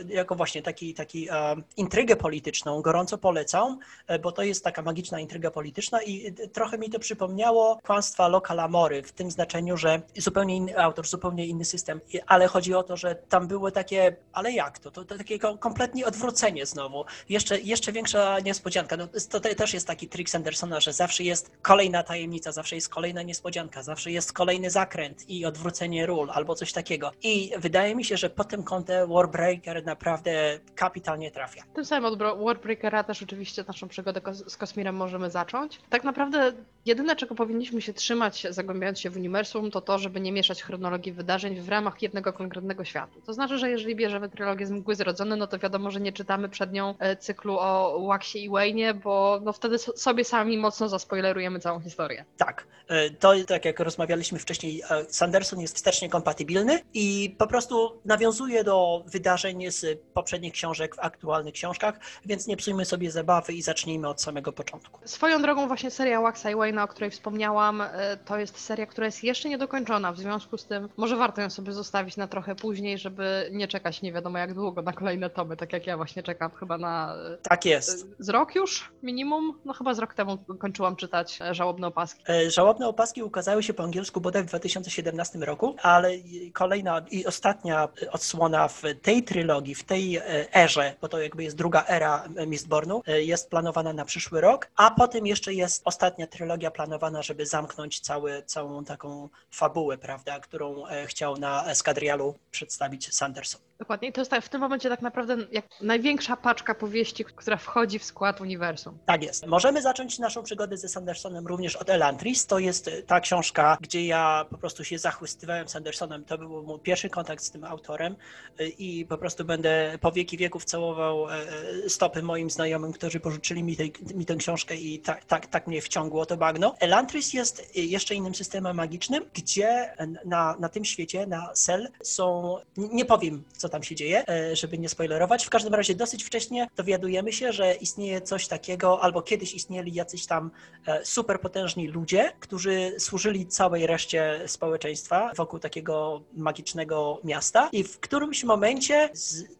jako 0.09 0.35
właśnie 0.35 0.63
taki, 0.63 0.95
taki 0.95 1.29
e, 1.31 1.57
intrygę 1.77 2.17
polityczną 2.17 2.83
gorąco 2.83 3.19
polecam, 3.19 3.79
e, 4.07 4.19
bo 4.19 4.33
to 4.33 4.43
jest 4.43 4.65
taka 4.65 4.83
magiczna 4.83 5.21
intryga 5.21 5.51
polityczna 5.51 6.03
i 6.03 6.27
e, 6.27 6.49
trochę 6.49 6.79
mi 6.79 6.91
to 6.91 6.99
przypomniało 6.99 7.79
kłamstwa 7.87 8.29
Loka 8.29 8.55
Lamory 8.55 9.03
w 9.03 9.13
tym 9.13 9.31
znaczeniu, 9.31 9.77
że 9.77 10.03
zupełnie 10.17 10.57
inny 10.57 10.79
autor, 10.79 11.07
zupełnie 11.07 11.47
inny 11.47 11.65
system, 11.65 12.01
ale 12.27 12.47
chodzi 12.47 12.75
o 12.75 12.83
to, 12.83 12.97
że 12.97 13.15
tam 13.15 13.49
były 13.49 13.73
takie, 13.73 14.12
ale 14.33 14.53
jak 14.53 14.79
to? 14.79 14.91
To, 14.91 15.05
to 15.05 15.19
takie 15.19 15.39
ko- 15.39 15.59
kompletnie 15.59 16.07
odwrócenie 16.07 16.67
znowu. 16.67 17.05
Jeszcze, 17.29 17.61
jeszcze 17.61 17.93
większa 17.93 18.41
niespodzianka. 18.41 18.97
No, 18.97 19.09
to 19.31 19.41
te- 19.41 19.55
też 19.55 19.75
jest 19.75 19.87
taki 19.87 20.09
trik 20.09 20.31
Sandersona, 20.31 20.81
że 20.81 20.93
zawsze 20.93 21.25
jest 21.25 21.51
kolejna 21.63 22.03
tajemnica, 22.03 22.53
zawsze 22.53 22.75
jest 22.75 22.89
kolejna 22.89 23.23
niespodzianka, 23.23 23.83
zawsze 23.83 24.11
jest 24.11 24.33
kolejny 24.33 24.71
zakręt 24.71 25.31
i 25.31 25.45
odwrócenie 25.45 26.07
ról 26.07 26.31
albo 26.33 26.55
coś 26.55 26.73
takiego. 26.73 27.13
I 27.23 27.53
wydaje 27.59 27.95
mi 27.95 28.05
się, 28.05 28.17
że 28.17 28.31
pod 28.31 28.49
tym 28.49 28.63
kątem 28.63 29.09
Warbreaker 29.09 29.85
naprawdę 29.85 30.59
kapitalnie 30.75 31.31
trafia. 31.31 31.63
Tym 31.75 31.85
samym 31.85 32.05
od 32.05 32.19
Warbreakera 32.19 33.05
też 33.05 33.23
oczywiście 33.23 33.65
naszą 33.69 33.89
przygodę 33.89 34.21
z 34.35 34.57
Kosmirem 34.57 34.97
możemy 34.97 35.31
zacząć. 35.31 35.81
Tak 35.91 36.05
naprawdę 36.05 36.53
jedyne, 36.87 37.17
czego 37.17 37.35
powinniśmy 37.35 37.83
się 37.83 37.93
trzymać, 37.93 38.47
zagłębiając 38.51 39.01
się 39.01 39.11
w 39.11 39.17
uniwersum, 39.17 39.71
to 39.71 39.81
to, 39.81 39.99
żeby 39.99 40.21
nie 40.21 40.33
mieszać 40.33 40.63
chronologii 40.63 41.13
wydarzeń 41.13 41.61
w 41.61 41.69
ramach 41.69 42.03
jednego 42.03 42.33
konkretnego 42.33 42.85
świata. 42.85 43.13
To 43.27 43.33
znaczy, 43.33 43.59
że 43.59 43.71
jeżeli 43.71 43.92
bierzemy 43.97 44.29
trylogię 44.29 44.67
z 44.67 44.71
Mgły 44.71 44.95
Zrodzone, 44.95 45.37
no 45.37 45.47
to 45.47 45.59
wiadomo, 45.59 45.91
że 45.91 46.01
nie 46.01 46.13
czytamy 46.13 46.49
przed 46.49 46.73
nią 46.73 46.95
e, 46.99 47.17
cyklu 47.17 47.57
o 47.59 48.03
Waxie 48.09 48.41
i 48.41 48.51
Wayne, 48.51 48.95
bo 48.95 49.41
no 49.43 49.53
wtedy 49.53 49.79
so- 49.79 49.97
sobie 49.97 50.25
sami 50.25 50.59
mocno 50.59 50.89
zaspoilerujemy 50.89 51.61
całą 51.61 51.81
historię. 51.81 52.25
Tak, 52.37 52.67
e, 52.89 53.11
to 53.11 53.33
tak 53.49 53.65
jak 53.65 53.81
rozmawialiśmy 53.81 54.39
wcześniej, 54.39 54.83
e, 54.91 55.05
Sanderson 55.09 55.61
jest 55.61 55.77
wstecznie 55.77 56.09
kompatybilny 56.09 56.81
i 56.95 57.35
po 57.39 57.47
prostu 57.47 58.01
nawiązuje 58.05 58.65
do 58.65 59.05
wydarzeń 59.07 59.71
z 59.71 60.01
poprzednich 60.15 60.53
książek 60.53 60.95
w 60.97 60.99
aktualnych 60.99 61.55
książkach, 61.55 61.95
więc 62.27 62.47
nie 62.47 62.57
psujmy 62.57 62.85
sobie 62.85 63.11
zabawy 63.11 63.53
i 63.53 63.63
zacznijmy 63.63 64.09
od 64.09 64.23
samego 64.23 64.53
początku. 64.53 65.01
Swoją 65.05 65.43
drogą 65.43 65.67
właśnie 65.69 65.91
seria 65.91 66.21
Waxa 66.21 66.47
i 66.51 66.55
Wayne'a, 66.55 66.85
o 66.85 66.89
której 66.89 67.11
wspomniałam, 67.11 67.83
to 68.25 68.39
jest 68.39 68.59
seria, 68.61 68.87
która 68.87 69.07
jest 69.07 69.25
jeszcze 69.25 69.49
niedokończona, 69.49 70.13
w 70.13 70.19
związku 70.19 70.59
z 70.59 70.65
tym 70.67 70.89
może 70.97 71.17
warto 71.17 71.41
ją 71.41 71.51
sobie 71.51 71.73
zostawić 71.73 72.17
na 72.17 72.27
trochę 72.29 72.55
później, 72.55 72.99
żeby 72.99 73.49
nie 73.53 73.69
czekać 73.69 73.82
nie 74.03 74.13
wiadomo 74.13 74.39
jak 74.39 74.55
długo 74.55 74.83
na 74.83 74.93
kolejne 74.93 75.31
tomy, 75.31 75.57
tak 75.57 75.73
jak 75.73 75.87
ja 75.87 75.97
właśnie 75.97 76.23
czekam 76.23 76.51
chyba 76.51 76.79
na 76.79 77.15
e, 77.35 77.39
Tak 77.43 77.65
jest. 77.65 78.07
z 78.19 78.29
rok 78.29 78.55
już 78.55 78.93
minimum, 79.03 79.59
no 79.65 79.73
chyba 79.73 79.95
z 79.95 79.99
rok 79.99 80.15
temu 80.15 80.39
kończyłam 80.59 80.97
czytać 80.97 81.39
e, 81.43 81.55
Żałobne 81.55 81.87
opaski. 81.87 82.23
E, 82.29 82.51
Żałobne 82.51 82.89
opaski 82.89 83.23
ukazały 83.23 83.63
się 83.63 83.75
po 83.75 83.83
angielsku 83.83 84.21
bodaj 84.21 84.43
w 84.43 84.47
2017 84.47 85.39
roku, 85.39 85.77
ale 85.83 86.11
kolejna 86.53 87.03
i 87.11 87.27
ostatnia 87.27 87.89
odsłona 88.13 88.69
w 88.69 88.83
tej 89.03 89.23
trylogii, 89.23 89.75
w 89.75 89.85
tej 89.85 90.17
e, 90.17 90.55
erze, 90.57 90.95
bo 91.01 91.09
to 91.09 91.21
jakby 91.21 91.45
jest 91.45 91.57
druga 91.57 91.85
era 91.89 92.29
Mistbornu, 92.47 93.03
e, 93.07 93.23
jest 93.23 93.51
planowana 93.51 93.93
na 93.93 94.05
przyszły 94.05 94.41
rok, 94.41 94.69
a 94.77 94.91
potem 94.91 95.27
jeszcze 95.27 95.55
jest 95.55 95.83
ostatnia 95.85 96.27
trylogia 96.27 96.71
planowana, 96.71 97.23
żeby 97.23 97.47
zamknąć 97.47 98.01
cały, 98.01 98.43
całą 98.47 98.85
taką 98.85 99.29
fabułę, 99.51 99.99
prawda, 99.99 100.41
którą 100.41 100.87
e, 100.87 101.07
chciał 101.07 101.37
na 101.37 101.65
Eskadrialu 101.67 102.35
przedstawić 102.51 103.15
Sanderson. 103.15 103.61
Dokładnie, 103.83 104.13
to 104.13 104.21
jest 104.21 104.31
tak, 104.31 104.45
w 104.45 104.49
tym 104.49 104.61
momencie 104.61 104.89
tak 104.89 105.03
naprawdę 105.03 105.37
jak 105.53 105.65
największa 105.81 106.37
paczka 106.37 106.75
powieści, 106.75 107.25
która 107.25 107.57
wchodzi 107.57 107.99
w 107.99 108.05
skład 108.05 108.41
uniwersum. 108.41 108.99
Tak 109.07 109.23
jest. 109.23 109.47
Możemy 109.47 109.83
zacząć 109.83 110.19
naszą 110.19 110.43
przygodę 110.43 110.77
ze 110.77 110.89
Sandersonem 110.89 111.47
również 111.47 111.77
od 111.77 111.91
Elantris. 111.91 112.47
To 112.47 112.59
jest 112.59 112.89
e, 112.89 113.03
ta 113.03 113.21
książka, 113.21 113.77
gdzie 113.81 114.07
ja 114.07 114.47
po 114.51 114.59
prostu 114.59 114.85
się 114.85 114.99
zachłystywałem 114.99 115.69
Sandersonem. 115.69 116.25
To 116.25 116.39
był 116.39 116.63
mój 116.63 116.81
pierwszy 116.81 117.11
kontakt 117.11 117.45
z 117.45 117.51
tym 117.51 117.65
autorem 117.65 118.17
e, 118.59 118.67
i 118.67 119.07
po 119.07 119.19
prostu 119.19 119.45
będę 119.45 119.99
po 120.01 120.13
wieki 120.13 120.37
wieków 120.37 120.65
całował 120.65 121.29
e, 121.29 121.33
e, 121.35 121.89
stopy 121.89 122.23
moim 122.23 122.51
znajomym, 122.51 122.93
którzy 122.93 123.21
pożyczyli 123.21 123.63
mi, 123.63 123.77
tej, 123.77 123.93
mi 124.15 124.27
tę 124.27 124.37
książkę 124.37 124.77
i 124.77 124.99
tak, 124.99 125.25
tak, 125.25 125.47
tak 125.47 125.67
mnie 125.67 125.83
wciągło 125.83 126.27
to 126.27 126.37
bagno. 126.37 126.75
Elantris 126.81 127.33
jest 127.33 127.71
e, 127.77 127.81
jeszcze 127.81 128.15
innym 128.15 128.35
systemem 128.35 128.77
magicznym, 128.77 129.25
gdzie 129.35 129.95
na, 130.25 130.57
na 130.59 130.69
tym 130.69 130.85
świecie, 130.85 131.27
na 131.27 131.51
Sel 131.55 131.89
są, 132.03 132.57
nie 132.77 133.05
powiem 133.05 133.45
co 133.57 133.69
tam 133.73 133.83
się 133.83 133.95
dzieje, 133.95 134.29
e, 134.29 134.57
żeby 134.57 134.79
nie 134.79 134.89
spoilerować. 134.89 135.45
W 135.45 135.51
każdym 135.51 135.75
razie 135.75 135.95
dosyć 135.95 136.25
wcześnie 136.25 136.69
dowiadujemy 136.77 137.33
się, 137.33 137.53
że 137.53 137.75
istnieje 137.75 138.21
coś 138.21 138.49
takiego, 138.49 139.03
albo 139.03 139.23
kiedyś 139.23 139.55
istnieli 139.55 139.95
jacyś 139.95 140.27
tam 140.27 140.51
e, 140.87 141.05
superpotężni 141.05 141.89
ludzie, 141.89 142.33
którzy 142.41 142.95
służyli 142.99 143.47
całej 143.47 143.87
reszcie 143.87 144.41
społeczeństwa 144.47 145.33
wokół 145.37 145.59
takiego 145.59 146.23
magicznego 146.33 147.21
miasta 147.25 147.69
i 147.73 147.85
w 147.85 148.01
którymś 148.01 148.45
momencie 148.45 149.11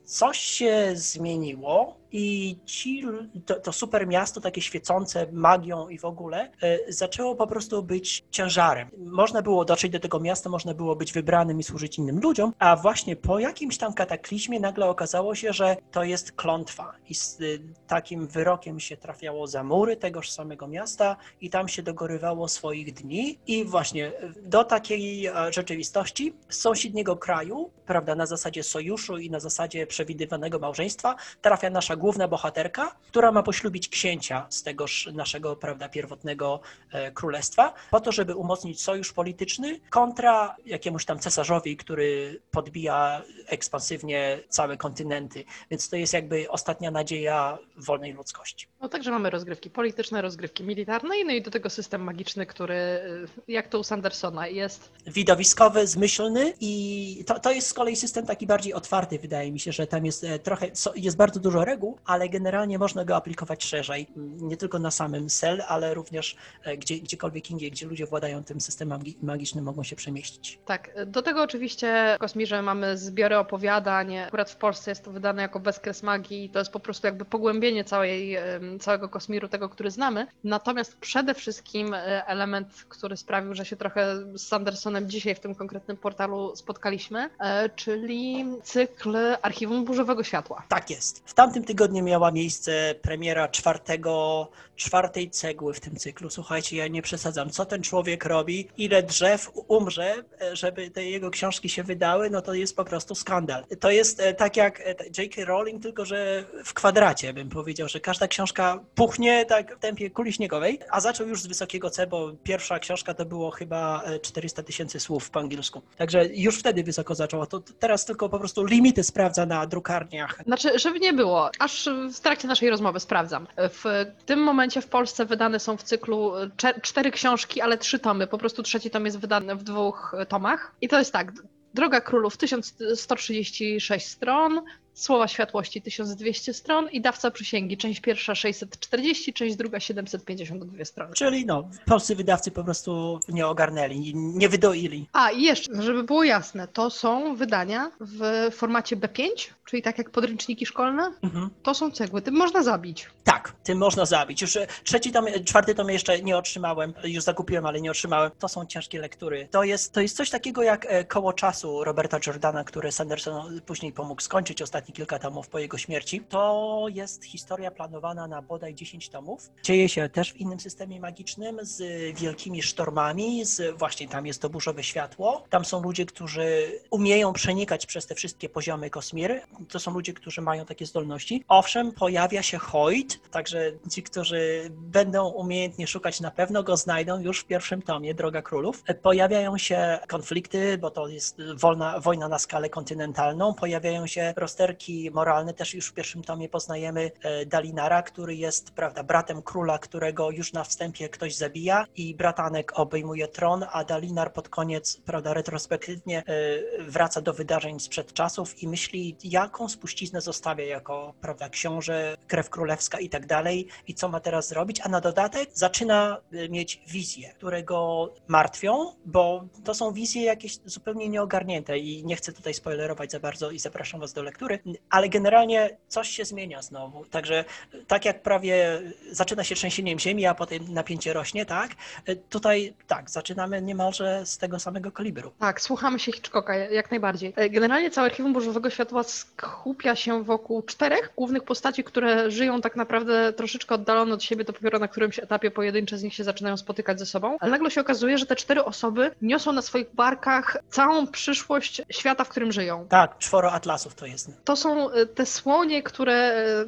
coś 0.05 0.39
się 0.39 0.93
zmieniło 0.95 2.02
i 2.13 2.57
ci, 2.65 3.05
to, 3.47 3.55
to 3.55 3.73
super 3.73 4.07
miasto, 4.07 4.41
takie 4.41 4.61
świecące 4.61 5.27
magią 5.33 5.89
i 5.89 5.99
w 5.99 6.05
ogóle, 6.05 6.51
e, 6.63 6.93
zaczęło 6.93 7.35
po 7.35 7.47
prostu 7.47 7.83
być 7.83 8.25
ciężarem. 8.31 8.89
Można 8.99 9.43
było 9.43 9.65
dotrzeć 9.65 9.93
do 9.93 10.01
tego 10.01 10.21
miasta, 10.21 10.51
można 10.51 10.75
było 10.75 10.97
być 10.97 11.13
wybranym 11.13 11.61
i 11.61 11.63
służyć 11.63 11.99
innym 11.99 12.21
ludziom, 12.21 12.53
a 12.59 12.77
właśnie 12.77 13.17
po 13.17 13.39
jakimś 13.39 13.79
tam 13.79 13.95
kataklizmie 13.95 14.61
nagle 14.61 14.89
okazało 14.89 15.35
się, 15.35 15.53
że 15.53 15.77
to 15.91 16.05
jest 16.05 16.33
klątwa 16.33 16.93
i 17.09 17.15
z 17.15 17.41
y, 17.41 17.61
takim 17.87 18.27
wyrokiem 18.27 18.81
się 18.81 18.97
trafiało 18.97 19.47
za 19.47 19.65
mury 19.65 19.97
tegoż 19.97 20.31
samego 20.31 20.69
miasta 20.69 21.17
i 21.41 21.51
tam 21.51 21.69
się 21.69 21.83
dogorywało 21.83 22.49
swoich 22.49 22.95
dni 22.95 23.39
i 23.47 23.65
właśnie 23.65 24.07
y, 24.09 24.35
do 24.43 24.65
takiej 24.65 25.27
e, 25.27 25.53
rzeczywistości 25.53 26.35
z 26.49 26.57
sąsiedniego 26.57 27.17
kraju, 27.17 27.71
prawda, 27.87 28.15
na 28.15 28.27
zasadzie 28.27 28.63
sojuszu 28.63 29.19
i 29.19 29.31
na 29.31 29.41
zasadzie 29.41 29.87
przewidywanego 29.87 30.59
małżeństwa 30.59 31.17
trafia 31.43 31.71
nasza 31.71 31.97
główna 32.03 32.29
bohaterka, 32.29 32.97
która 33.09 33.33
ma 33.33 33.43
poślubić 33.43 33.89
księcia 33.89 34.47
z 34.49 34.63
tegoż 34.63 35.09
naszego, 35.13 35.57
prawda, 35.57 35.89
pierwotnego 35.89 36.61
e, 36.93 37.11
królestwa, 37.13 37.75
po 37.91 38.01
to, 38.01 38.13
żeby 38.13 38.35
umocnić 38.35 38.83
sojusz 38.83 39.13
polityczny 39.13 39.81
kontra 39.91 40.57
jakiemuś 40.67 41.05
tam 41.05 41.19
cesarzowi, 41.19 41.77
który 41.77 42.41
podbija 42.51 43.23
ekspansywnie 43.47 44.39
całe 44.49 44.77
kontynenty. 44.77 45.45
Więc 45.71 45.89
to 45.89 45.97
jest 45.97 46.13
jakby 46.13 46.51
ostatnia 46.51 46.91
nadzieja 46.91 47.59
wolnej 47.77 48.13
ludzkości. 48.13 48.67
No 48.81 48.89
także 48.89 49.11
mamy 49.11 49.31
rozgrywki 49.31 49.71
polityczne, 49.71 50.23
rozgrywki 50.23 50.65
militarne 50.65 51.19
i 51.19 51.25
no 51.25 51.33
i 51.33 51.43
do 51.43 51.51
tego 51.51 51.71
system 51.71 52.03
magiczny, 52.03 52.47
który 52.47 52.75
y, 52.75 53.53
jak 53.53 53.69
to 53.69 53.79
u 53.79 53.85
Sandersona 53.85 54.47
jest 54.47 54.91
Widowiskowy, 55.07 55.87
zmyślny 55.87 56.53
i 56.61 57.25
to, 57.27 57.41
to 57.41 57.53
jest 57.53 57.67
z 57.69 57.75
kolei 57.75 57.97
system 57.97 58.27
taki 58.27 58.47
bardziej 58.47 58.75
otwarty, 58.75 59.19
wydaje 59.19 59.53
mi 59.53 59.61
się, 59.61 59.73
że 59.73 59.87
tam 59.87 60.07
jest 60.07 60.25
e, 60.25 60.39
trochę, 60.39 60.71
jest 60.95 61.17
bardzo 61.17 61.41
dużo 61.41 61.65
reguł, 61.65 61.92
ale 62.05 62.29
generalnie 62.29 62.79
można 62.79 63.05
go 63.05 63.17
aplikować 63.17 63.65
szerzej, 63.65 64.07
nie 64.17 64.57
tylko 64.57 64.79
na 64.79 64.91
samym 64.91 65.29
Cell, 65.29 65.63
ale 65.69 65.95
również 65.95 66.37
e, 66.65 66.77
gdzie, 66.77 66.99
gdziekolwiek 66.99 67.51
indziej, 67.51 67.71
gdzie 67.71 67.87
ludzie 67.87 68.07
władają 68.07 68.45
tym 68.45 68.61
systemem 68.61 69.01
magi- 69.01 69.17
magicznym, 69.23 69.65
mogą 69.65 69.83
się 69.83 69.97
przemieścić. 69.97 70.59
Tak, 70.65 70.91
do 71.07 71.23
tego 71.23 71.43
oczywiście 71.43 72.15
w 72.17 72.21
Kosmirze 72.21 72.63
mamy 72.63 72.99
zbiory 72.99 73.39
opowiadań. 73.39 74.19
Akurat 74.19 74.51
w 74.51 74.57
Polsce 74.57 74.91
jest 74.91 75.05
to 75.05 75.11
wydane 75.11 75.43
jako 75.43 75.61
Bezkres 75.61 76.03
Magii 76.03 76.45
i 76.45 76.51
to 76.51 76.59
jest 76.59 76.73
po 76.73 76.81
prostu 76.81 77.07
jakby 77.07 77.25
pogłębienie 77.25 77.85
całej, 77.85 78.37
całego 78.81 79.09
Kosmiru, 79.09 79.49
tego, 79.49 79.69
który 79.69 79.91
znamy. 79.91 80.27
Natomiast 80.45 80.97
przede 80.97 81.35
wszystkim 81.35 81.95
e, 81.95 82.27
element, 82.27 82.85
który 82.89 83.17
sprawił, 83.17 83.55
że 83.55 83.65
się 83.65 83.77
trochę 83.77 84.17
z 84.35 84.47
Sandersonem 84.47 85.11
dzisiaj 85.11 85.35
w 85.35 85.41
tym 85.41 85.55
konkretnym 85.55 85.97
portalu 85.97 86.57
spotkaliśmy, 86.57 87.31
e, 87.41 87.69
czyli 87.69 88.45
cykl 88.63 89.17
Archiwum 89.43 89.85
Burzowego 89.85 90.23
Światła. 90.23 90.63
Tak 90.69 90.91
jest. 90.91 91.23
W 91.27 91.35
tamtym 91.35 91.65
tygodniu 91.65 91.82
miała 91.89 92.31
miejsce 92.31 92.95
premiera 93.03 93.49
czwartego, 93.49 94.49
czwartej 94.77 95.31
cegły 95.31 95.75
w 95.75 95.81
tym 95.81 95.97
cyklu. 95.97 96.31
Słuchajcie, 96.31 96.77
ja 96.77 96.89
nie 96.89 97.03
przesadzam. 97.03 97.51
Co 97.51 97.65
ten 97.65 97.83
człowiek 97.83 98.25
robi? 98.25 98.69
Ile 98.77 99.03
drzew 99.03 99.51
umrze, 99.69 100.15
e, 100.41 100.57
żeby 100.57 100.91
te 100.91 101.05
jego 101.05 101.31
książki 101.31 101.69
się 101.69 101.83
wydały? 101.83 102.31
No 102.31 102.43
to 102.43 102.55
jest 102.55 102.77
po 102.77 102.85
prostu 102.85 103.15
skandal. 103.15 103.65
To 103.81 103.91
jest 103.91 104.21
e, 104.21 104.35
tak 104.35 104.57
jak 104.57 104.81
e, 104.81 104.95
J.K. 105.19 105.45
Rowling, 105.45 105.83
tylko 105.83 106.05
że 106.05 106.45
w 106.65 106.75
kwadracie 106.75 107.33
bym 107.33 107.49
powiedział, 107.49 107.89
że 107.89 108.01
każda 108.01 108.29
książka 108.29 108.81
puchnie 108.95 109.45
tak 109.45 109.77
w 109.77 109.79
tempie 109.79 110.11
kuli 110.11 110.33
śniegowej, 110.33 110.79
a 110.91 111.01
zaczął 111.01 111.29
już 111.29 111.43
z 111.43 111.47
wysokiego 111.47 111.91
C, 111.91 112.07
bo 112.07 112.33
pierwsza 112.45 112.79
książka 112.79 113.15
to 113.15 113.25
było 113.25 113.51
chyba 113.51 114.03
e, 114.05 114.19
400 114.19 114.63
tysięcy 114.63 115.01
słów 115.01 115.31
po 115.31 115.41
angielsku. 115.41 115.83
Także 115.97 116.27
już 116.27 116.59
wtedy 116.59 116.85
wysoko 116.85 117.15
zaczął, 117.15 117.43
a 117.43 117.47
to 117.47 117.61
teraz 117.79 118.05
tylko 118.05 118.29
po 118.29 118.39
prostu 118.39 118.65
limity 118.65 119.05
sprawdza 119.05 119.47
na 119.47 119.67
drukarniach 119.67 120.43
Znaczy, 120.47 120.79
żeby 120.79 121.01
nie 121.01 121.13
było, 121.13 121.51
aż 121.63 121.89
w 122.15 122.21
trakcie 122.21 122.49
naszej 122.49 122.71
rozmowy 122.71 123.01
sprawdzam. 123.01 123.47
W 123.59 124.07
tym 124.27 124.43
momencie 124.43 124.81
w 124.81 124.87
Polsce 124.89 125.25
wydane 125.27 125.59
są 125.61 125.77
w 125.77 125.83
cyklu 125.83 126.33
cze- 126.57 126.81
cztery 126.81 127.11
książki, 127.11 127.61
ale 127.61 127.79
trzy 127.79 127.99
tomy. 127.99 128.27
Po 128.27 128.39
prostu 128.39 128.63
trzeci 128.63 128.91
tom 128.91 129.05
jest 129.07 129.19
wydany 129.19 129.57
w 129.57 129.63
dwóch 129.63 130.15
tomach. 130.29 130.75
I 130.81 130.89
to 130.89 130.99
jest 130.99 131.13
tak. 131.13 131.33
Droga 131.75 132.01
Królów 132.01 132.37
1136 132.37 134.07
stron, 134.09 134.61
Słowa 134.95 135.29
Światłości 135.29 135.83
1200 135.83 136.55
stron 136.55 136.89
i 136.91 137.01
Dawca 137.01 137.31
Przysięgi, 137.31 137.77
część 137.77 138.01
pierwsza 138.01 138.35
640, 138.35 139.33
część 139.33 139.57
druga 139.57 139.81
752 139.81 140.85
strony. 140.85 141.15
Czyli 141.15 141.47
no, 141.47 141.69
polscy 141.87 142.17
wydawcy 142.17 142.51
po 142.51 142.65
prostu 142.65 143.21
nie 143.29 143.47
ogarnęli, 143.47 144.13
nie 144.15 144.49
wydoili. 144.49 145.09
A 145.13 145.31
i 145.31 145.43
jeszcze, 145.43 145.83
żeby 145.83 146.03
było 146.03 146.25
jasne, 146.25 146.69
to 146.69 146.91
są 146.91 147.37
wydania 147.37 147.91
w 148.01 148.51
formacie 148.53 148.97
B5, 148.97 149.29
czyli 149.65 149.83
tak 149.83 149.99
jak 149.99 150.11
podręczniki 150.11 150.67
szkolne. 150.67 151.13
Mhm. 151.23 151.51
To 151.63 151.75
są 151.75 151.91
cegły, 151.91 152.23
tym 152.23 152.35
można 152.35 152.63
zabić. 152.63 153.07
Tak, 153.25 153.53
tym 153.63 153.79
można 153.79 154.07
zabić. 154.07 154.43
Już 154.43 154.57
e, 154.57 154.67
trzeci 154.85 155.13
tom, 155.13 155.27
e, 155.27 155.41
czwarty 155.41 155.75
tom 155.75 155.91
jeszcze 155.91 156.23
nie 156.23 156.37
otrzymałem, 156.37 156.95
już 157.05 157.25
zakupiłem, 157.25 157.67
ale 157.67 157.81
nie 157.81 157.91
otrzymałem. 157.91 158.31
To 158.39 158.49
są 158.49 158.67
ciężkie 158.67 159.01
lektury. 159.01 159.49
To 159.51 159.65
jest, 159.65 159.93
to 159.93 160.01
jest 160.01 160.17
coś 160.17 160.31
takiego 160.31 160.63
jak 160.63 160.87
e, 160.89 161.05
koło 161.05 161.33
czasu 161.33 161.85
Roberta 161.85 162.19
Jordana, 162.27 162.65
który 162.65 162.93
Sanderson 162.93 163.61
później 163.67 163.93
pomógł 163.93 164.23
skończyć 164.23 164.63
ostatnie 164.83 164.95
kilka 164.95 165.19
tomów 165.19 165.49
po 165.49 165.59
jego 165.59 165.79
śmierci. 165.79 166.21
To 166.29 166.87
jest 166.89 167.25
historia 167.25 167.71
planowana 167.71 168.27
na 168.27 168.43
bodaj 168.43 168.75
10 168.75 169.09
tomów. 169.09 169.51
Dzieje 169.63 169.89
się 169.89 170.09
też 170.09 170.33
w 170.33 170.37
innym 170.37 170.61
systemie 170.61 171.01
magicznym 171.01 171.59
z 171.63 171.83
wielkimi 172.21 172.63
sztormami, 172.63 173.45
z 173.45 173.79
właśnie 173.79 174.09
tam 174.09 174.27
jest 174.27 174.43
to 174.43 174.51
burzowe 174.51 174.83
światło. 174.83 175.45
Tam 175.51 175.65
są 175.65 175.83
ludzie, 175.83 176.07
którzy 176.07 176.73
umieją 176.91 177.33
przenikać 177.33 177.87
przez 177.87 178.07
te 178.07 178.15
wszystkie 178.15 178.49
poziomy 178.49 178.91
kosmiry. 178.91 179.41
To 179.69 179.81
są 179.81 179.95
ludzie, 179.95 180.13
którzy 180.13 180.41
mają 180.41 180.65
takie 180.65 180.87
zdolności. 180.87 181.45
Owszem, 181.49 181.93
pojawia 181.93 182.43
się 182.43 182.59
Hoyt, 182.59 183.31
także 183.31 183.73
ci, 183.91 184.03
którzy 184.03 184.71
będą 184.71 185.29
umiejętnie 185.29 185.87
szukać, 185.87 186.21
na 186.21 186.31
pewno 186.31 186.63
go 186.63 186.77
znajdą 186.77 187.21
już 187.21 187.41
w 187.41 187.45
pierwszym 187.45 187.83
tomie 187.83 188.15
Droga 188.15 188.43
Królów. 188.43 188.83
Pojawiają 189.03 189.59
się 189.59 189.99
konflikty, 190.09 190.79
bo 190.79 190.91
to 190.91 191.09
jest 191.09 191.37
wolna, 191.55 192.01
wojna 192.01 192.29
na 192.29 192.39
skalę 192.39 192.69
kontynentalną. 192.69 193.55
Pojawiają 193.55 194.07
się 194.07 194.35
rozterki 194.37 194.72
moralne. 195.13 195.55
Też 195.55 195.75
już 195.75 195.89
w 195.89 195.93
pierwszym 195.93 196.25
tomie 196.25 196.49
poznajemy 196.49 197.11
e, 197.23 197.47
Dalinara, 197.47 198.03
który 198.03 198.35
jest, 198.35 198.71
prawda, 198.71 199.03
bratem 199.03 199.43
króla, 199.43 199.79
którego 199.79 200.31
już 200.31 200.53
na 200.53 200.65
wstępie 200.65 201.09
ktoś 201.09 201.37
zabija 201.37 201.87
i 201.97 202.15
bratanek 202.15 202.73
obejmuje 202.79 203.29
tron, 203.29 203.65
a 203.73 203.85
Dalinar 203.85 204.33
pod 204.33 204.49
koniec, 204.49 205.01
prawda, 205.05 205.35
retrospektywnie 205.35 206.19
e, 206.19 206.83
wraca 206.83 207.21
do 207.21 207.33
wydarzeń 207.33 207.81
sprzed 207.81 208.13
czasów 208.13 208.63
i 208.63 208.69
myśli, 208.69 209.17
jaką 209.25 209.69
spuściznę 209.69 210.21
zostawia 210.21 210.65
jako, 210.65 211.15
prawda, 211.21 211.49
książę, 211.49 212.17
krew 212.27 212.51
królewska 212.51 213.01
i 213.01 213.09
tak 213.09 213.27
dalej 213.27 213.69
i 213.87 213.95
co 213.95 214.09
ma 214.09 214.21
teraz 214.21 214.49
zrobić, 214.49 214.81
a 214.81 214.89
na 214.89 215.01
dodatek 215.01 215.51
zaczyna 215.55 216.19
e, 216.33 216.49
mieć 216.49 216.83
wizje, 216.89 217.33
które 217.33 217.63
go 217.63 218.13
martwią, 218.29 218.93
bo 219.07 219.45
to 219.65 219.75
są 219.75 219.93
wizje 219.93 220.23
jakieś 220.23 220.59
zupełnie 220.65 221.09
nieogarnięte 221.09 221.79
i 221.79 222.05
nie 222.05 222.17
chcę 222.17 222.33
tutaj 222.33 222.55
spoilerować 222.55 223.11
za 223.13 223.21
bardzo 223.21 223.51
i 223.51 223.59
zapraszam 223.59 224.01
was 224.01 224.13
do 224.13 224.23
lektury, 224.23 224.59
ale 224.91 225.09
generalnie 225.09 225.71
coś 225.89 226.09
się 226.09 226.25
zmienia 226.25 226.63
znowu, 226.63 227.05
także 227.05 227.45
tak 227.87 228.05
jak 228.05 228.23
prawie 228.23 228.83
zaczyna 229.11 229.45
się 229.45 229.55
trzęsieniem 229.55 229.99
ziemi, 229.99 230.27
a 230.27 230.35
potem 230.35 230.73
napięcie 230.75 231.13
rośnie, 231.13 231.47
tak, 231.47 231.71
e, 232.07 232.17
tutaj 232.17 232.75
tak, 232.87 233.11
zaczynamy 233.11 233.63
niemalże 233.63 234.27
z 234.27 234.39
tego 234.39 234.59
samego 234.59 234.93
kalibru. 234.93 235.33
Tak, 235.39 235.61
słuchamy 235.61 235.99
się 235.99 236.13
Hitchcocka, 236.13 236.57
jak 236.57 236.91
najbardziej. 236.91 237.33
E, 237.37 237.51
Generalnie 237.51 237.91
całe 237.91 238.07
archiwum 238.07 238.33
Burzowego 238.33 238.71
Światła 238.71 239.03
skupia 239.03 239.97
się 239.97 240.25
wokół 240.25 240.63
czterech 240.63 241.13
głównych 241.17 241.45
postaci, 241.45 241.85
które 241.85 242.31
żyją 242.31 242.61
tak 242.61 242.77
naprawdę 242.77 243.33
troszeczkę 243.33 243.75
oddalone 243.75 244.15
od 244.15 244.23
siebie, 244.23 244.45
dopiero 244.45 244.79
na 244.79 244.89
którymś 244.89 245.19
etapie 245.19 245.51
pojedyncze 245.51 245.99
z 245.99 246.03
nich 246.03 246.15
się 246.15 246.25
zaczynają 246.25 246.57
spotykać 246.57 246.99
ze 246.99 247.07
sobą, 247.07 247.37
ale 247.41 247.51
nagle 247.51 247.71
się 247.71 247.81
okazuje, 247.81 248.19
że 248.19 248.27
te 248.27 248.37
cztery 248.37 248.65
osoby 248.65 249.11
niosą 249.23 249.53
na 249.53 249.63
swoich 249.63 249.95
barkach 249.95 250.57
całą 250.71 251.07
przyszłość 251.07 251.83
świata, 251.91 252.25
w 252.25 252.29
którym 252.29 252.53
żyją. 252.53 252.87
Tak, 252.89 253.19
czworo 253.19 253.53
atlasów 253.53 253.95
to 253.95 254.07
jest. 254.07 254.31
To 254.45 254.52
są 254.57 254.91
e, 254.91 255.07
te 255.07 255.27
słonie, 255.27 255.83
które 255.83 256.15
e, 256.15 256.65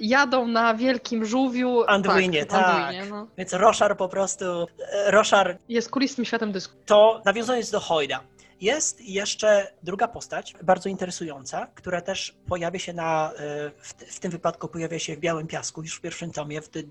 jadą 0.00 0.46
na 0.46 0.74
wielkim 0.74 1.24
żółwiu. 1.24 1.82
Anduinie, 1.86 2.46
tak. 2.46 2.64
tak. 2.64 2.76
Anduinie, 2.76 3.06
no. 3.10 3.26
Więc 3.38 3.52
Roszar 3.52 3.96
po 3.96 4.08
prostu, 4.08 4.44
e, 4.92 5.10
Roszar 5.10 5.58
Jest 5.68 5.90
kulistym 5.90 6.24
światem 6.24 6.52
dysku. 6.52 6.74
to 6.86 7.22
nawiązując 7.24 7.70
do 7.70 7.80
Hoyda. 7.80 8.20
Jest 8.60 9.00
jeszcze 9.00 9.72
druga 9.82 10.08
postać, 10.08 10.54
bardzo 10.62 10.88
interesująca, 10.88 11.66
która 11.74 12.00
też 12.00 12.34
pojawia 12.48 12.78
się 12.78 12.92
na, 12.92 13.32
e, 13.36 13.70
w, 13.70 13.88
w 14.16 14.20
tym 14.20 14.30
wypadku 14.30 14.68
pojawia 14.68 14.98
się 14.98 15.16
w 15.16 15.18
Białym 15.18 15.46
Piasku, 15.46 15.82
już 15.82 15.96
w 15.96 16.00
pierwszym 16.00 16.32
tomie, 16.32 16.60
w 16.62 16.70
d- 16.70 16.82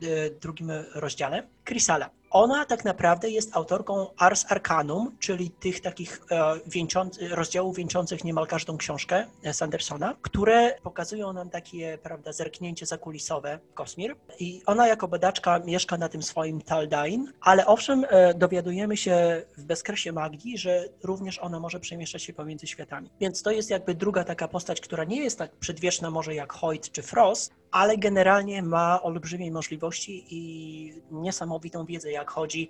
drugim 0.41 0.71
rozdziale, 0.95 1.47
Chrysala. 1.69 2.09
Ona 2.31 2.65
tak 2.65 2.85
naprawdę 2.85 3.29
jest 3.29 3.55
autorką 3.55 4.07
Ars 4.17 4.45
Arcanum, 4.49 5.15
czyli 5.19 5.49
tych 5.49 5.81
takich 5.81 6.21
e, 6.31 7.35
rozdziałów 7.35 7.75
wieńczących 7.75 8.23
niemal 8.23 8.47
każdą 8.47 8.77
książkę 8.77 9.25
e, 9.43 9.53
Sandersona, 9.53 10.15
które 10.21 10.75
pokazują 10.83 11.33
nam 11.33 11.49
takie, 11.49 11.97
prawda, 12.03 12.33
zerknięcie 12.33 12.85
zakulisowe 12.85 13.59
Kosmir. 13.73 14.15
I 14.39 14.61
ona 14.65 14.87
jako 14.87 15.07
badaczka 15.07 15.59
mieszka 15.59 15.97
na 15.97 16.09
tym 16.09 16.23
swoim 16.23 16.61
Taldain, 16.61 17.31
ale 17.41 17.65
owszem, 17.65 18.05
e, 18.09 18.33
dowiadujemy 18.33 18.97
się 18.97 19.45
w 19.57 19.63
bezkresie 19.63 20.11
magii, 20.11 20.57
że 20.57 20.85
również 21.03 21.39
ona 21.39 21.59
może 21.59 21.79
przemieszczać 21.79 22.23
się 22.23 22.33
pomiędzy 22.33 22.67
światami. 22.67 23.09
Więc 23.19 23.43
to 23.43 23.51
jest 23.51 23.69
jakby 23.69 23.95
druga 23.95 24.23
taka 24.23 24.47
postać, 24.47 24.81
która 24.81 25.03
nie 25.03 25.23
jest 25.23 25.37
tak 25.37 25.51
przedwieczna 25.51 26.11
może 26.11 26.35
jak 26.35 26.53
Hoyt 26.53 26.91
czy 26.91 27.01
Frost, 27.01 27.60
ale 27.71 27.97
generalnie 27.97 28.63
ma 28.63 29.01
olbrzymie 29.01 29.51
możliwości 29.51 30.25
i 30.29 31.01
niesamowitą 31.11 31.85
wiedzę, 31.85 32.11
jak 32.11 32.31
chodzi, 32.31 32.69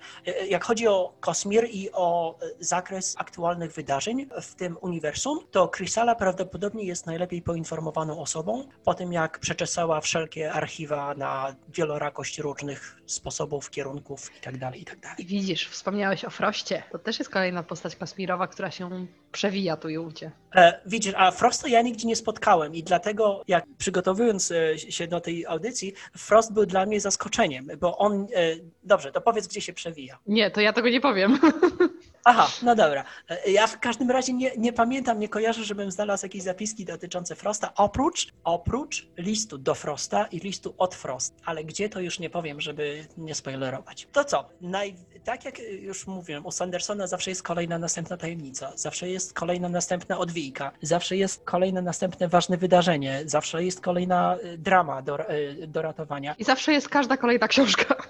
jak 0.49 0.63
chodzi 0.63 0.87
o 0.87 1.13
Kosmir 1.19 1.67
i 1.71 1.89
o 1.93 2.37
zakres 2.59 3.15
aktualnych 3.17 3.73
wydarzeń 3.73 4.27
w 4.41 4.55
tym 4.55 4.77
uniwersum, 4.81 5.39
to 5.51 5.69
Chrysala 5.75 6.15
prawdopodobnie 6.15 6.83
jest 6.83 7.05
najlepiej 7.05 7.41
poinformowaną 7.41 8.21
osobą 8.21 8.67
po 8.83 8.93
tym, 8.93 9.13
jak 9.13 9.39
przeczesała 9.39 10.01
wszelkie 10.01 10.53
archiwa 10.53 11.13
na 11.15 11.55
wielorakość 11.69 12.39
różnych 12.39 13.01
sposobów, 13.05 13.69
kierunków 13.69 14.31
itd. 14.35 14.71
itd. 14.75 15.07
I 15.17 15.25
widzisz, 15.25 15.69
wspomniałeś 15.69 16.25
o 16.25 16.29
Froście. 16.29 16.83
To 16.91 16.99
też 16.99 17.19
jest 17.19 17.31
kolejna 17.31 17.63
postać 17.63 17.95
kosmirowa, 17.95 18.47
która 18.47 18.71
się 18.71 19.07
przewija 19.31 19.77
tu 19.77 19.89
i 19.89 19.97
ówdzie. 19.97 20.31
E, 20.55 20.81
widzisz, 20.85 21.13
a 21.17 21.31
Frosta 21.31 21.67
ja 21.67 21.81
nigdzie 21.81 22.07
nie 22.07 22.15
spotkałem 22.15 22.75
i 22.75 22.83
dlatego 22.83 23.43
jak 23.47 23.65
przygotowując 23.77 24.51
e, 24.51 24.79
się 24.79 25.07
do 25.07 25.21
tej 25.21 25.45
audycji, 25.45 25.93
Frost 26.17 26.53
był 26.53 26.65
dla 26.65 26.85
mnie 26.85 27.01
zaskoczeniem, 27.01 27.67
bo 27.79 27.97
on, 27.97 28.27
e, 28.35 28.55
dobrze, 28.83 29.11
to 29.11 29.21
powiedz, 29.21 29.47
gdzie 29.47 29.61
się 29.61 29.73
przewija. 29.73 30.19
Nie, 30.27 30.51
to 30.51 30.61
ja 30.61 30.73
tego 30.73 30.89
nie 30.89 31.01
powiem. 31.01 31.39
Aha, 32.23 32.47
no 32.61 32.75
dobra. 32.75 33.03
Ja 33.47 33.67
w 33.67 33.79
każdym 33.79 34.11
razie 34.11 34.33
nie, 34.33 34.51
nie 34.57 34.73
pamiętam, 34.73 35.19
nie 35.19 35.29
kojarzę, 35.29 35.63
żebym 35.63 35.91
znalazł 35.91 36.25
jakieś 36.25 36.43
zapiski 36.43 36.85
dotyczące 36.85 37.35
Frosta, 37.35 37.73
oprócz, 37.75 38.27
oprócz 38.43 39.07
listu 39.17 39.57
do 39.57 39.75
Frosta 39.75 40.25
i 40.25 40.39
listu 40.39 40.73
od 40.77 40.95
Frost, 40.95 41.35
ale 41.45 41.63
gdzie 41.63 41.89
to 41.89 41.99
już 41.99 42.19
nie 42.19 42.29
powiem, 42.29 42.61
żeby 42.61 43.05
nie 43.17 43.35
spoilerować. 43.35 44.07
To 44.11 44.23
co? 44.23 44.49
Naj, 44.61 44.95
tak 45.23 45.45
jak 45.45 45.59
już 45.59 46.07
mówiłem, 46.07 46.45
u 46.45 46.51
Sandersona 46.51 47.07
zawsze 47.07 47.31
jest 47.31 47.43
kolejna 47.43 47.79
następna 47.79 48.17
tajemnica, 48.17 48.71
zawsze 48.75 49.09
jest 49.09 49.33
kolejna 49.33 49.69
następna 49.69 50.17
odwijka, 50.17 50.71
zawsze 50.81 51.17
jest 51.17 51.43
kolejne 51.43 51.81
następne 51.81 52.27
ważne 52.27 52.57
wydarzenie, 52.57 53.21
zawsze 53.25 53.63
jest 53.63 53.81
kolejna 53.81 54.35
e, 54.35 54.57
drama 54.57 55.01
do, 55.01 55.19
e, 55.19 55.67
do 55.67 55.81
ratowania. 55.81 56.35
I 56.39 56.43
zawsze 56.43 56.73
jest 56.73 56.89
każda 56.89 57.17
kolejna 57.17 57.47
książka. 57.47 57.95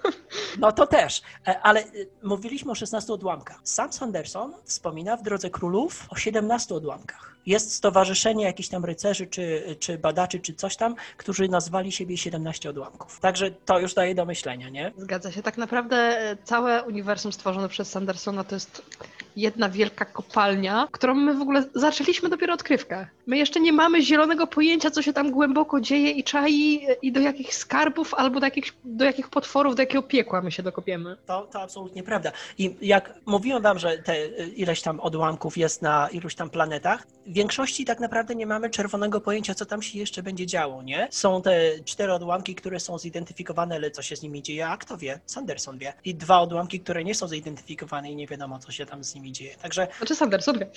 No 0.59 0.71
to 0.71 0.87
też, 0.87 1.21
E, 1.47 1.59
ale 1.59 1.79
e, 1.79 1.85
mówiliśmy 2.23 2.71
o 2.71 2.75
16 2.75 3.13
odłamkach. 3.13 3.59
Sam 3.63 3.93
Sanderson 3.93 4.53
wspomina 4.63 5.17
w 5.17 5.23
Drodze 5.23 5.49
Królów 5.49 6.05
o 6.09 6.15
17 6.15 6.75
odłamkach. 6.75 7.31
Jest 7.45 7.73
stowarzyszenie 7.73 8.43
jakichś 8.43 8.69
tam 8.69 8.85
rycerzy, 8.85 9.27
czy, 9.27 9.75
czy 9.79 9.97
badaczy, 9.97 10.39
czy 10.39 10.53
coś 10.53 10.75
tam, 10.75 10.95
którzy 11.17 11.47
nazwali 11.47 11.91
siebie 11.91 12.17
17 12.17 12.69
odłamków. 12.69 13.19
Także 13.19 13.51
to 13.51 13.79
już 13.79 13.93
daje 13.93 14.15
do 14.15 14.25
myślenia, 14.25 14.69
nie? 14.69 14.91
Zgadza 14.97 15.31
się. 15.31 15.43
Tak 15.43 15.57
naprawdę 15.57 15.95
e, 15.97 16.37
całe 16.43 16.83
uniwersum 16.83 17.31
stworzone 17.31 17.69
przez 17.69 17.89
Sandersona 17.89 18.43
to 18.43 18.55
jest 18.55 18.81
jedna 19.35 19.69
wielka 19.69 20.05
kopalnia, 20.05 20.87
którą 20.91 21.13
my 21.13 21.33
w 21.33 21.41
ogóle 21.41 21.63
zaczęliśmy 21.75 22.29
dopiero 22.29 22.53
odkrywkę. 22.53 23.07
My 23.27 23.37
jeszcze 23.37 23.59
nie 23.59 23.73
mamy 23.73 24.01
zielonego 24.01 24.47
pojęcia, 24.47 24.91
co 24.91 25.01
się 25.01 25.13
tam 25.13 25.31
głęboko 25.31 25.81
dzieje 25.81 26.11
i 26.11 26.23
czai 26.23 26.85
e, 26.89 26.93
i 26.93 27.11
do 27.11 27.19
jakich 27.19 27.55
skarbów 27.55 28.13
albo 28.13 28.39
do 28.39 28.45
jakich, 28.45 28.73
do 28.85 29.05
jakich 29.05 29.29
potworów, 29.29 29.75
do 29.75 29.81
jakiego 29.81 30.03
piekła 30.03 30.40
my 30.41 30.51
się 30.51 30.63
dokopiemy. 30.63 31.17
To, 31.25 31.41
to 31.41 31.61
absolutnie 31.61 32.03
prawda. 32.03 32.31
I 32.57 32.75
jak 32.81 33.13
mówiłem 33.25 33.63
wam, 33.63 33.79
że 33.79 33.97
te 33.97 34.27
ileś 34.45 34.81
tam 34.81 34.99
odłamków 34.99 35.57
jest 35.57 35.81
na 35.81 36.09
iluś 36.11 36.35
tam 36.35 36.49
planetach, 36.49 37.07
w 37.27 37.33
większości 37.33 37.85
tak 37.85 37.99
naprawdę 37.99 38.35
nie 38.35 38.45
mamy 38.45 38.69
czerwonego 38.69 39.21
pojęcia, 39.21 39.55
co 39.55 39.65
tam 39.65 39.81
się 39.81 39.99
jeszcze 39.99 40.23
będzie 40.23 40.45
działo, 40.45 40.83
nie? 40.83 41.07
Są 41.11 41.41
te 41.41 41.61
cztery 41.85 42.13
odłamki, 42.13 42.55
które 42.55 42.79
są 42.79 42.97
zidentyfikowane, 42.97 43.75
ale 43.75 43.91
co 43.91 44.01
się 44.01 44.15
z 44.15 44.21
nimi 44.21 44.41
dzieje, 44.41 44.67
a 44.67 44.77
kto 44.77 44.97
wie? 44.97 45.19
Sanderson 45.25 45.77
wie. 45.77 45.93
I 46.05 46.15
dwa 46.15 46.39
odłamki, 46.39 46.79
które 46.79 47.03
nie 47.03 47.15
są 47.15 47.27
zidentyfikowane 47.27 48.11
i 48.11 48.15
nie 48.15 48.27
wiadomo, 48.27 48.59
co 48.59 48.71
się 48.71 48.85
tam 48.85 49.03
z 49.03 49.15
nimi 49.15 49.31
dzieje. 49.31 49.55
Także 49.55 49.87
Znaczy 49.97 50.15
Sanderson 50.15 50.59
wie. 50.59 50.67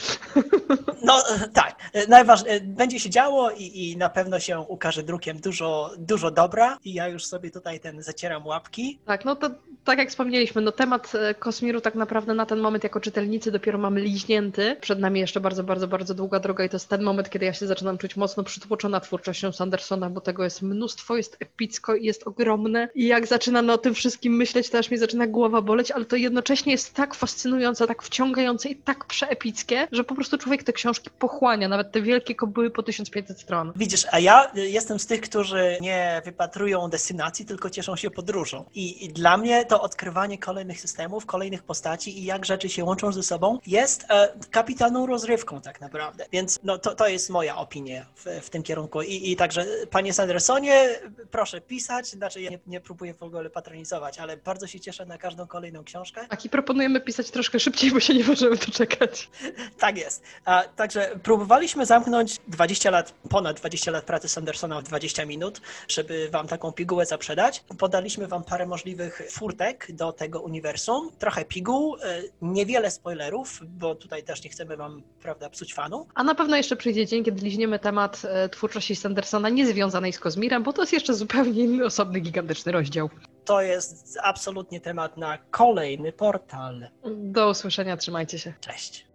no 1.03 1.23
tak, 1.53 1.77
najważniejsze, 2.09 2.61
będzie 2.65 3.01
się 3.01 3.11
działo 3.11 3.51
i, 3.51 3.91
i 3.91 3.97
na 3.97 4.09
pewno 4.09 4.41
się 4.41 4.61
ukaże 4.61 5.03
drukiem 5.03 5.41
dużo, 5.41 5.91
dużo 5.99 6.31
dobra 6.31 6.79
i 6.85 6.95
ja 6.95 7.09
już 7.09 7.27
sobie 7.27 7.51
tutaj 7.51 7.81
ten 7.81 8.03
zacieram 8.03 8.47
łapki. 8.47 8.99
Tak, 9.07 9.25
no 9.25 9.37
to 9.37 9.51
tak 9.85 9.99
jak 9.99 10.09
wspomnieliśmy, 10.09 10.63
no 10.63 10.73
temat 10.73 11.13
e, 11.15 11.35
Kosmiru 11.35 11.81
tak 11.81 11.95
naprawdę 11.95 12.35
na 12.35 12.47
ten 12.47 12.61
moment 12.61 12.85
jako 12.85 13.01
czytelnicy 13.01 13.53
dopiero 13.53 13.79
mamy 13.79 14.01
liźnięty. 14.01 14.77
Przed 14.81 14.99
nami 14.99 15.21
jeszcze 15.21 15.41
bardzo, 15.41 15.65
bardzo, 15.65 15.89
bardzo 15.89 16.15
długa 16.15 16.41
droga 16.41 16.65
i 16.65 16.69
to 16.69 16.77
jest 16.77 16.89
ten 16.89 17.03
moment, 17.03 17.31
kiedy 17.31 17.47
ja 17.47 17.53
się 17.53 17.67
zaczynam 17.67 17.99
czuć 17.99 18.17
mocno 18.17 18.45
przytłoczona 18.45 19.01
twórczością 19.01 19.53
Sandersona, 19.53 20.11
bo 20.11 20.21
tego 20.21 20.45
jest 20.45 20.63
mnóstwo, 20.63 21.17
jest 21.17 21.37
epicko 21.41 21.95
i 21.95 22.05
jest 22.05 22.27
ogromne 22.27 22.89
i 22.95 23.07
jak 23.07 23.27
zaczynam 23.27 23.71
o 23.71 23.79
tym 23.79 23.95
wszystkim 23.95 24.37
myśleć, 24.37 24.71
to 24.71 24.79
aż 24.79 24.91
mi 24.91 24.99
zaczyna 24.99 25.27
głowa 25.27 25.63
boleć, 25.63 25.91
ale 25.91 26.05
to 26.05 26.17
jednocześnie 26.17 26.73
jest 26.73 26.95
tak 26.95 27.15
fascynujące, 27.15 27.87
tak 27.87 28.03
wciągające 28.03 28.69
i 28.69 28.77
tak 28.77 29.05
przeepickie, 29.05 29.89
że 29.93 30.05
po 30.05 30.15
prostu 30.15 30.39
człowiek 30.39 30.63
te 30.63 30.73
książki 30.73 31.11
pochłania, 31.19 31.69
nawet 31.69 31.93
te 31.93 32.03
wielkie 32.03 32.35
kobyły 32.35 32.71
po 32.71 32.83
1500 32.83 33.41
stron. 33.41 33.73
Widzisz, 33.77 34.07
a 34.11 34.19
ja 34.19 34.51
jestem 34.55 34.99
z 34.99 35.07
tych, 35.07 35.21
którzy 35.21 35.79
nie 35.81 36.23
wypatrują 36.25 36.89
destynacji, 36.89 37.47
tylko 37.47 37.71
cieszą 37.71 37.97
się 37.97 38.11
podróżą. 38.11 38.65
I, 38.75 39.05
I 39.05 39.09
dla 39.09 39.37
mnie 39.37 39.44
to 39.69 39.83
odkrywanie 39.83 40.39
kolejnych 40.39 40.81
systemów, 40.81 41.27
kolejnych 41.27 41.63
postaci 41.63 42.19
i 42.19 42.25
jak 42.25 42.45
rzeczy 42.45 42.69
się 42.69 42.85
łączą 42.85 43.13
ze 43.13 43.23
sobą 43.23 43.59
jest 43.67 44.05
e, 44.09 44.29
kapitalną 44.51 45.07
rozrywką 45.07 45.61
tak 45.61 45.81
naprawdę. 45.81 46.27
Więc 46.33 46.59
no, 46.63 46.79
to, 46.79 46.95
to 46.95 47.09
jest 47.09 47.31
moja 47.31 47.57
opinia 47.57 48.07
w, 48.17 48.25
w 48.43 48.51
tym 48.51 48.63
kierunku. 48.63 49.03
I, 49.03 49.31
I 49.31 49.37
także, 49.37 49.67
panie 49.91 50.13
Sandersonie, 50.13 50.89
proszę 51.31 51.61
pisać, 51.61 52.07
znaczy 52.07 52.43
ja 52.43 52.51
nie, 52.51 52.59
nie 52.67 52.81
próbuję 52.81 53.15
w 53.15 53.23
ogóle 53.23 53.51
patronizować, 53.51 54.19
ale 54.19 54.37
bardzo 54.37 54.67
się 54.67 54.81
cieszę 54.81 55.07
na 55.07 55.19
każdą 55.19 55.47
kolejną 55.47 55.85
książkę. 55.85 56.27
Tak, 56.29 56.45
i 56.45 56.49
proponujemy 56.49 57.01
pisać 57.01 57.31
troszkę 57.31 57.61
szybciej, 57.61 57.91
bo 57.91 58.01
się 58.01 58.15
nie 58.15 58.25
możemy 58.25 58.57
doczekać. 58.57 59.29
Tak 59.79 59.97
jest. 59.99 60.23
A, 60.45 60.63
także 60.77 61.11
próbowaliśmy 61.23 61.87
zamknąć 61.87 62.39
20 62.49 62.91
lat, 62.91 63.15
ponad 63.31 63.57
20 63.57 63.91
lat 63.91 64.05
pracy 64.05 64.29
Sandersona 64.29 64.81
w 64.81 64.85
20 64.85 65.27
minut, 65.27 65.61
żeby 65.89 66.29
wam 66.31 66.49
taką 66.49 66.73
pigułę 66.73 67.07
zaprzedać. 67.07 67.65
Podaliśmy 67.79 68.29
wam 68.29 68.45
parę 68.45 68.67
możliwych 68.67 69.23
furtek 69.35 69.87
do 69.93 70.13
tego 70.13 70.41
uniwersum, 70.41 71.11
trochę 71.19 71.45
piguł, 71.45 71.97
e, 71.97 72.23
niewiele 72.43 72.91
spoilerów, 72.91 73.61
bo 73.69 73.95
tutaj 73.95 74.23
też 74.23 74.45
nie 74.45 74.51
chcemy 74.51 74.77
wam, 74.77 75.03
prawda, 75.23 75.51
psuć 75.51 75.75
fanu. 75.75 76.07
A 76.15 76.25
na 76.25 76.35
pewno 76.35 76.57
jeszcze 76.57 76.77
przyjdzie 76.77 77.07
dzień, 77.07 77.25
kiedy 77.25 77.45
liźniemy 77.45 77.79
temat 77.79 78.23
e, 78.25 78.49
twórczości 78.49 78.97
Sandersona 78.97 79.49
niezwiązanej 79.49 80.13
z 80.13 80.19
Kozmirem, 80.19 80.63
bo 80.63 80.73
to 80.73 80.83
jest 80.83 80.93
jeszcze 80.93 81.15
zupełnie 81.15 81.65
inny, 81.65 81.85
osobny, 81.85 82.21
gigantyczny 82.21 82.73
rozdział. 82.73 83.11
To 83.45 83.63
jest 83.63 84.19
absolutnie 84.23 84.81
temat 84.81 85.17
na 85.17 85.39
kolejny 85.51 86.13
portal. 86.13 86.89
Do 87.15 87.51
usłyszenia, 87.51 87.97
trzymajcie 87.97 88.39
się. 88.39 88.55
Cześć. 88.61 89.14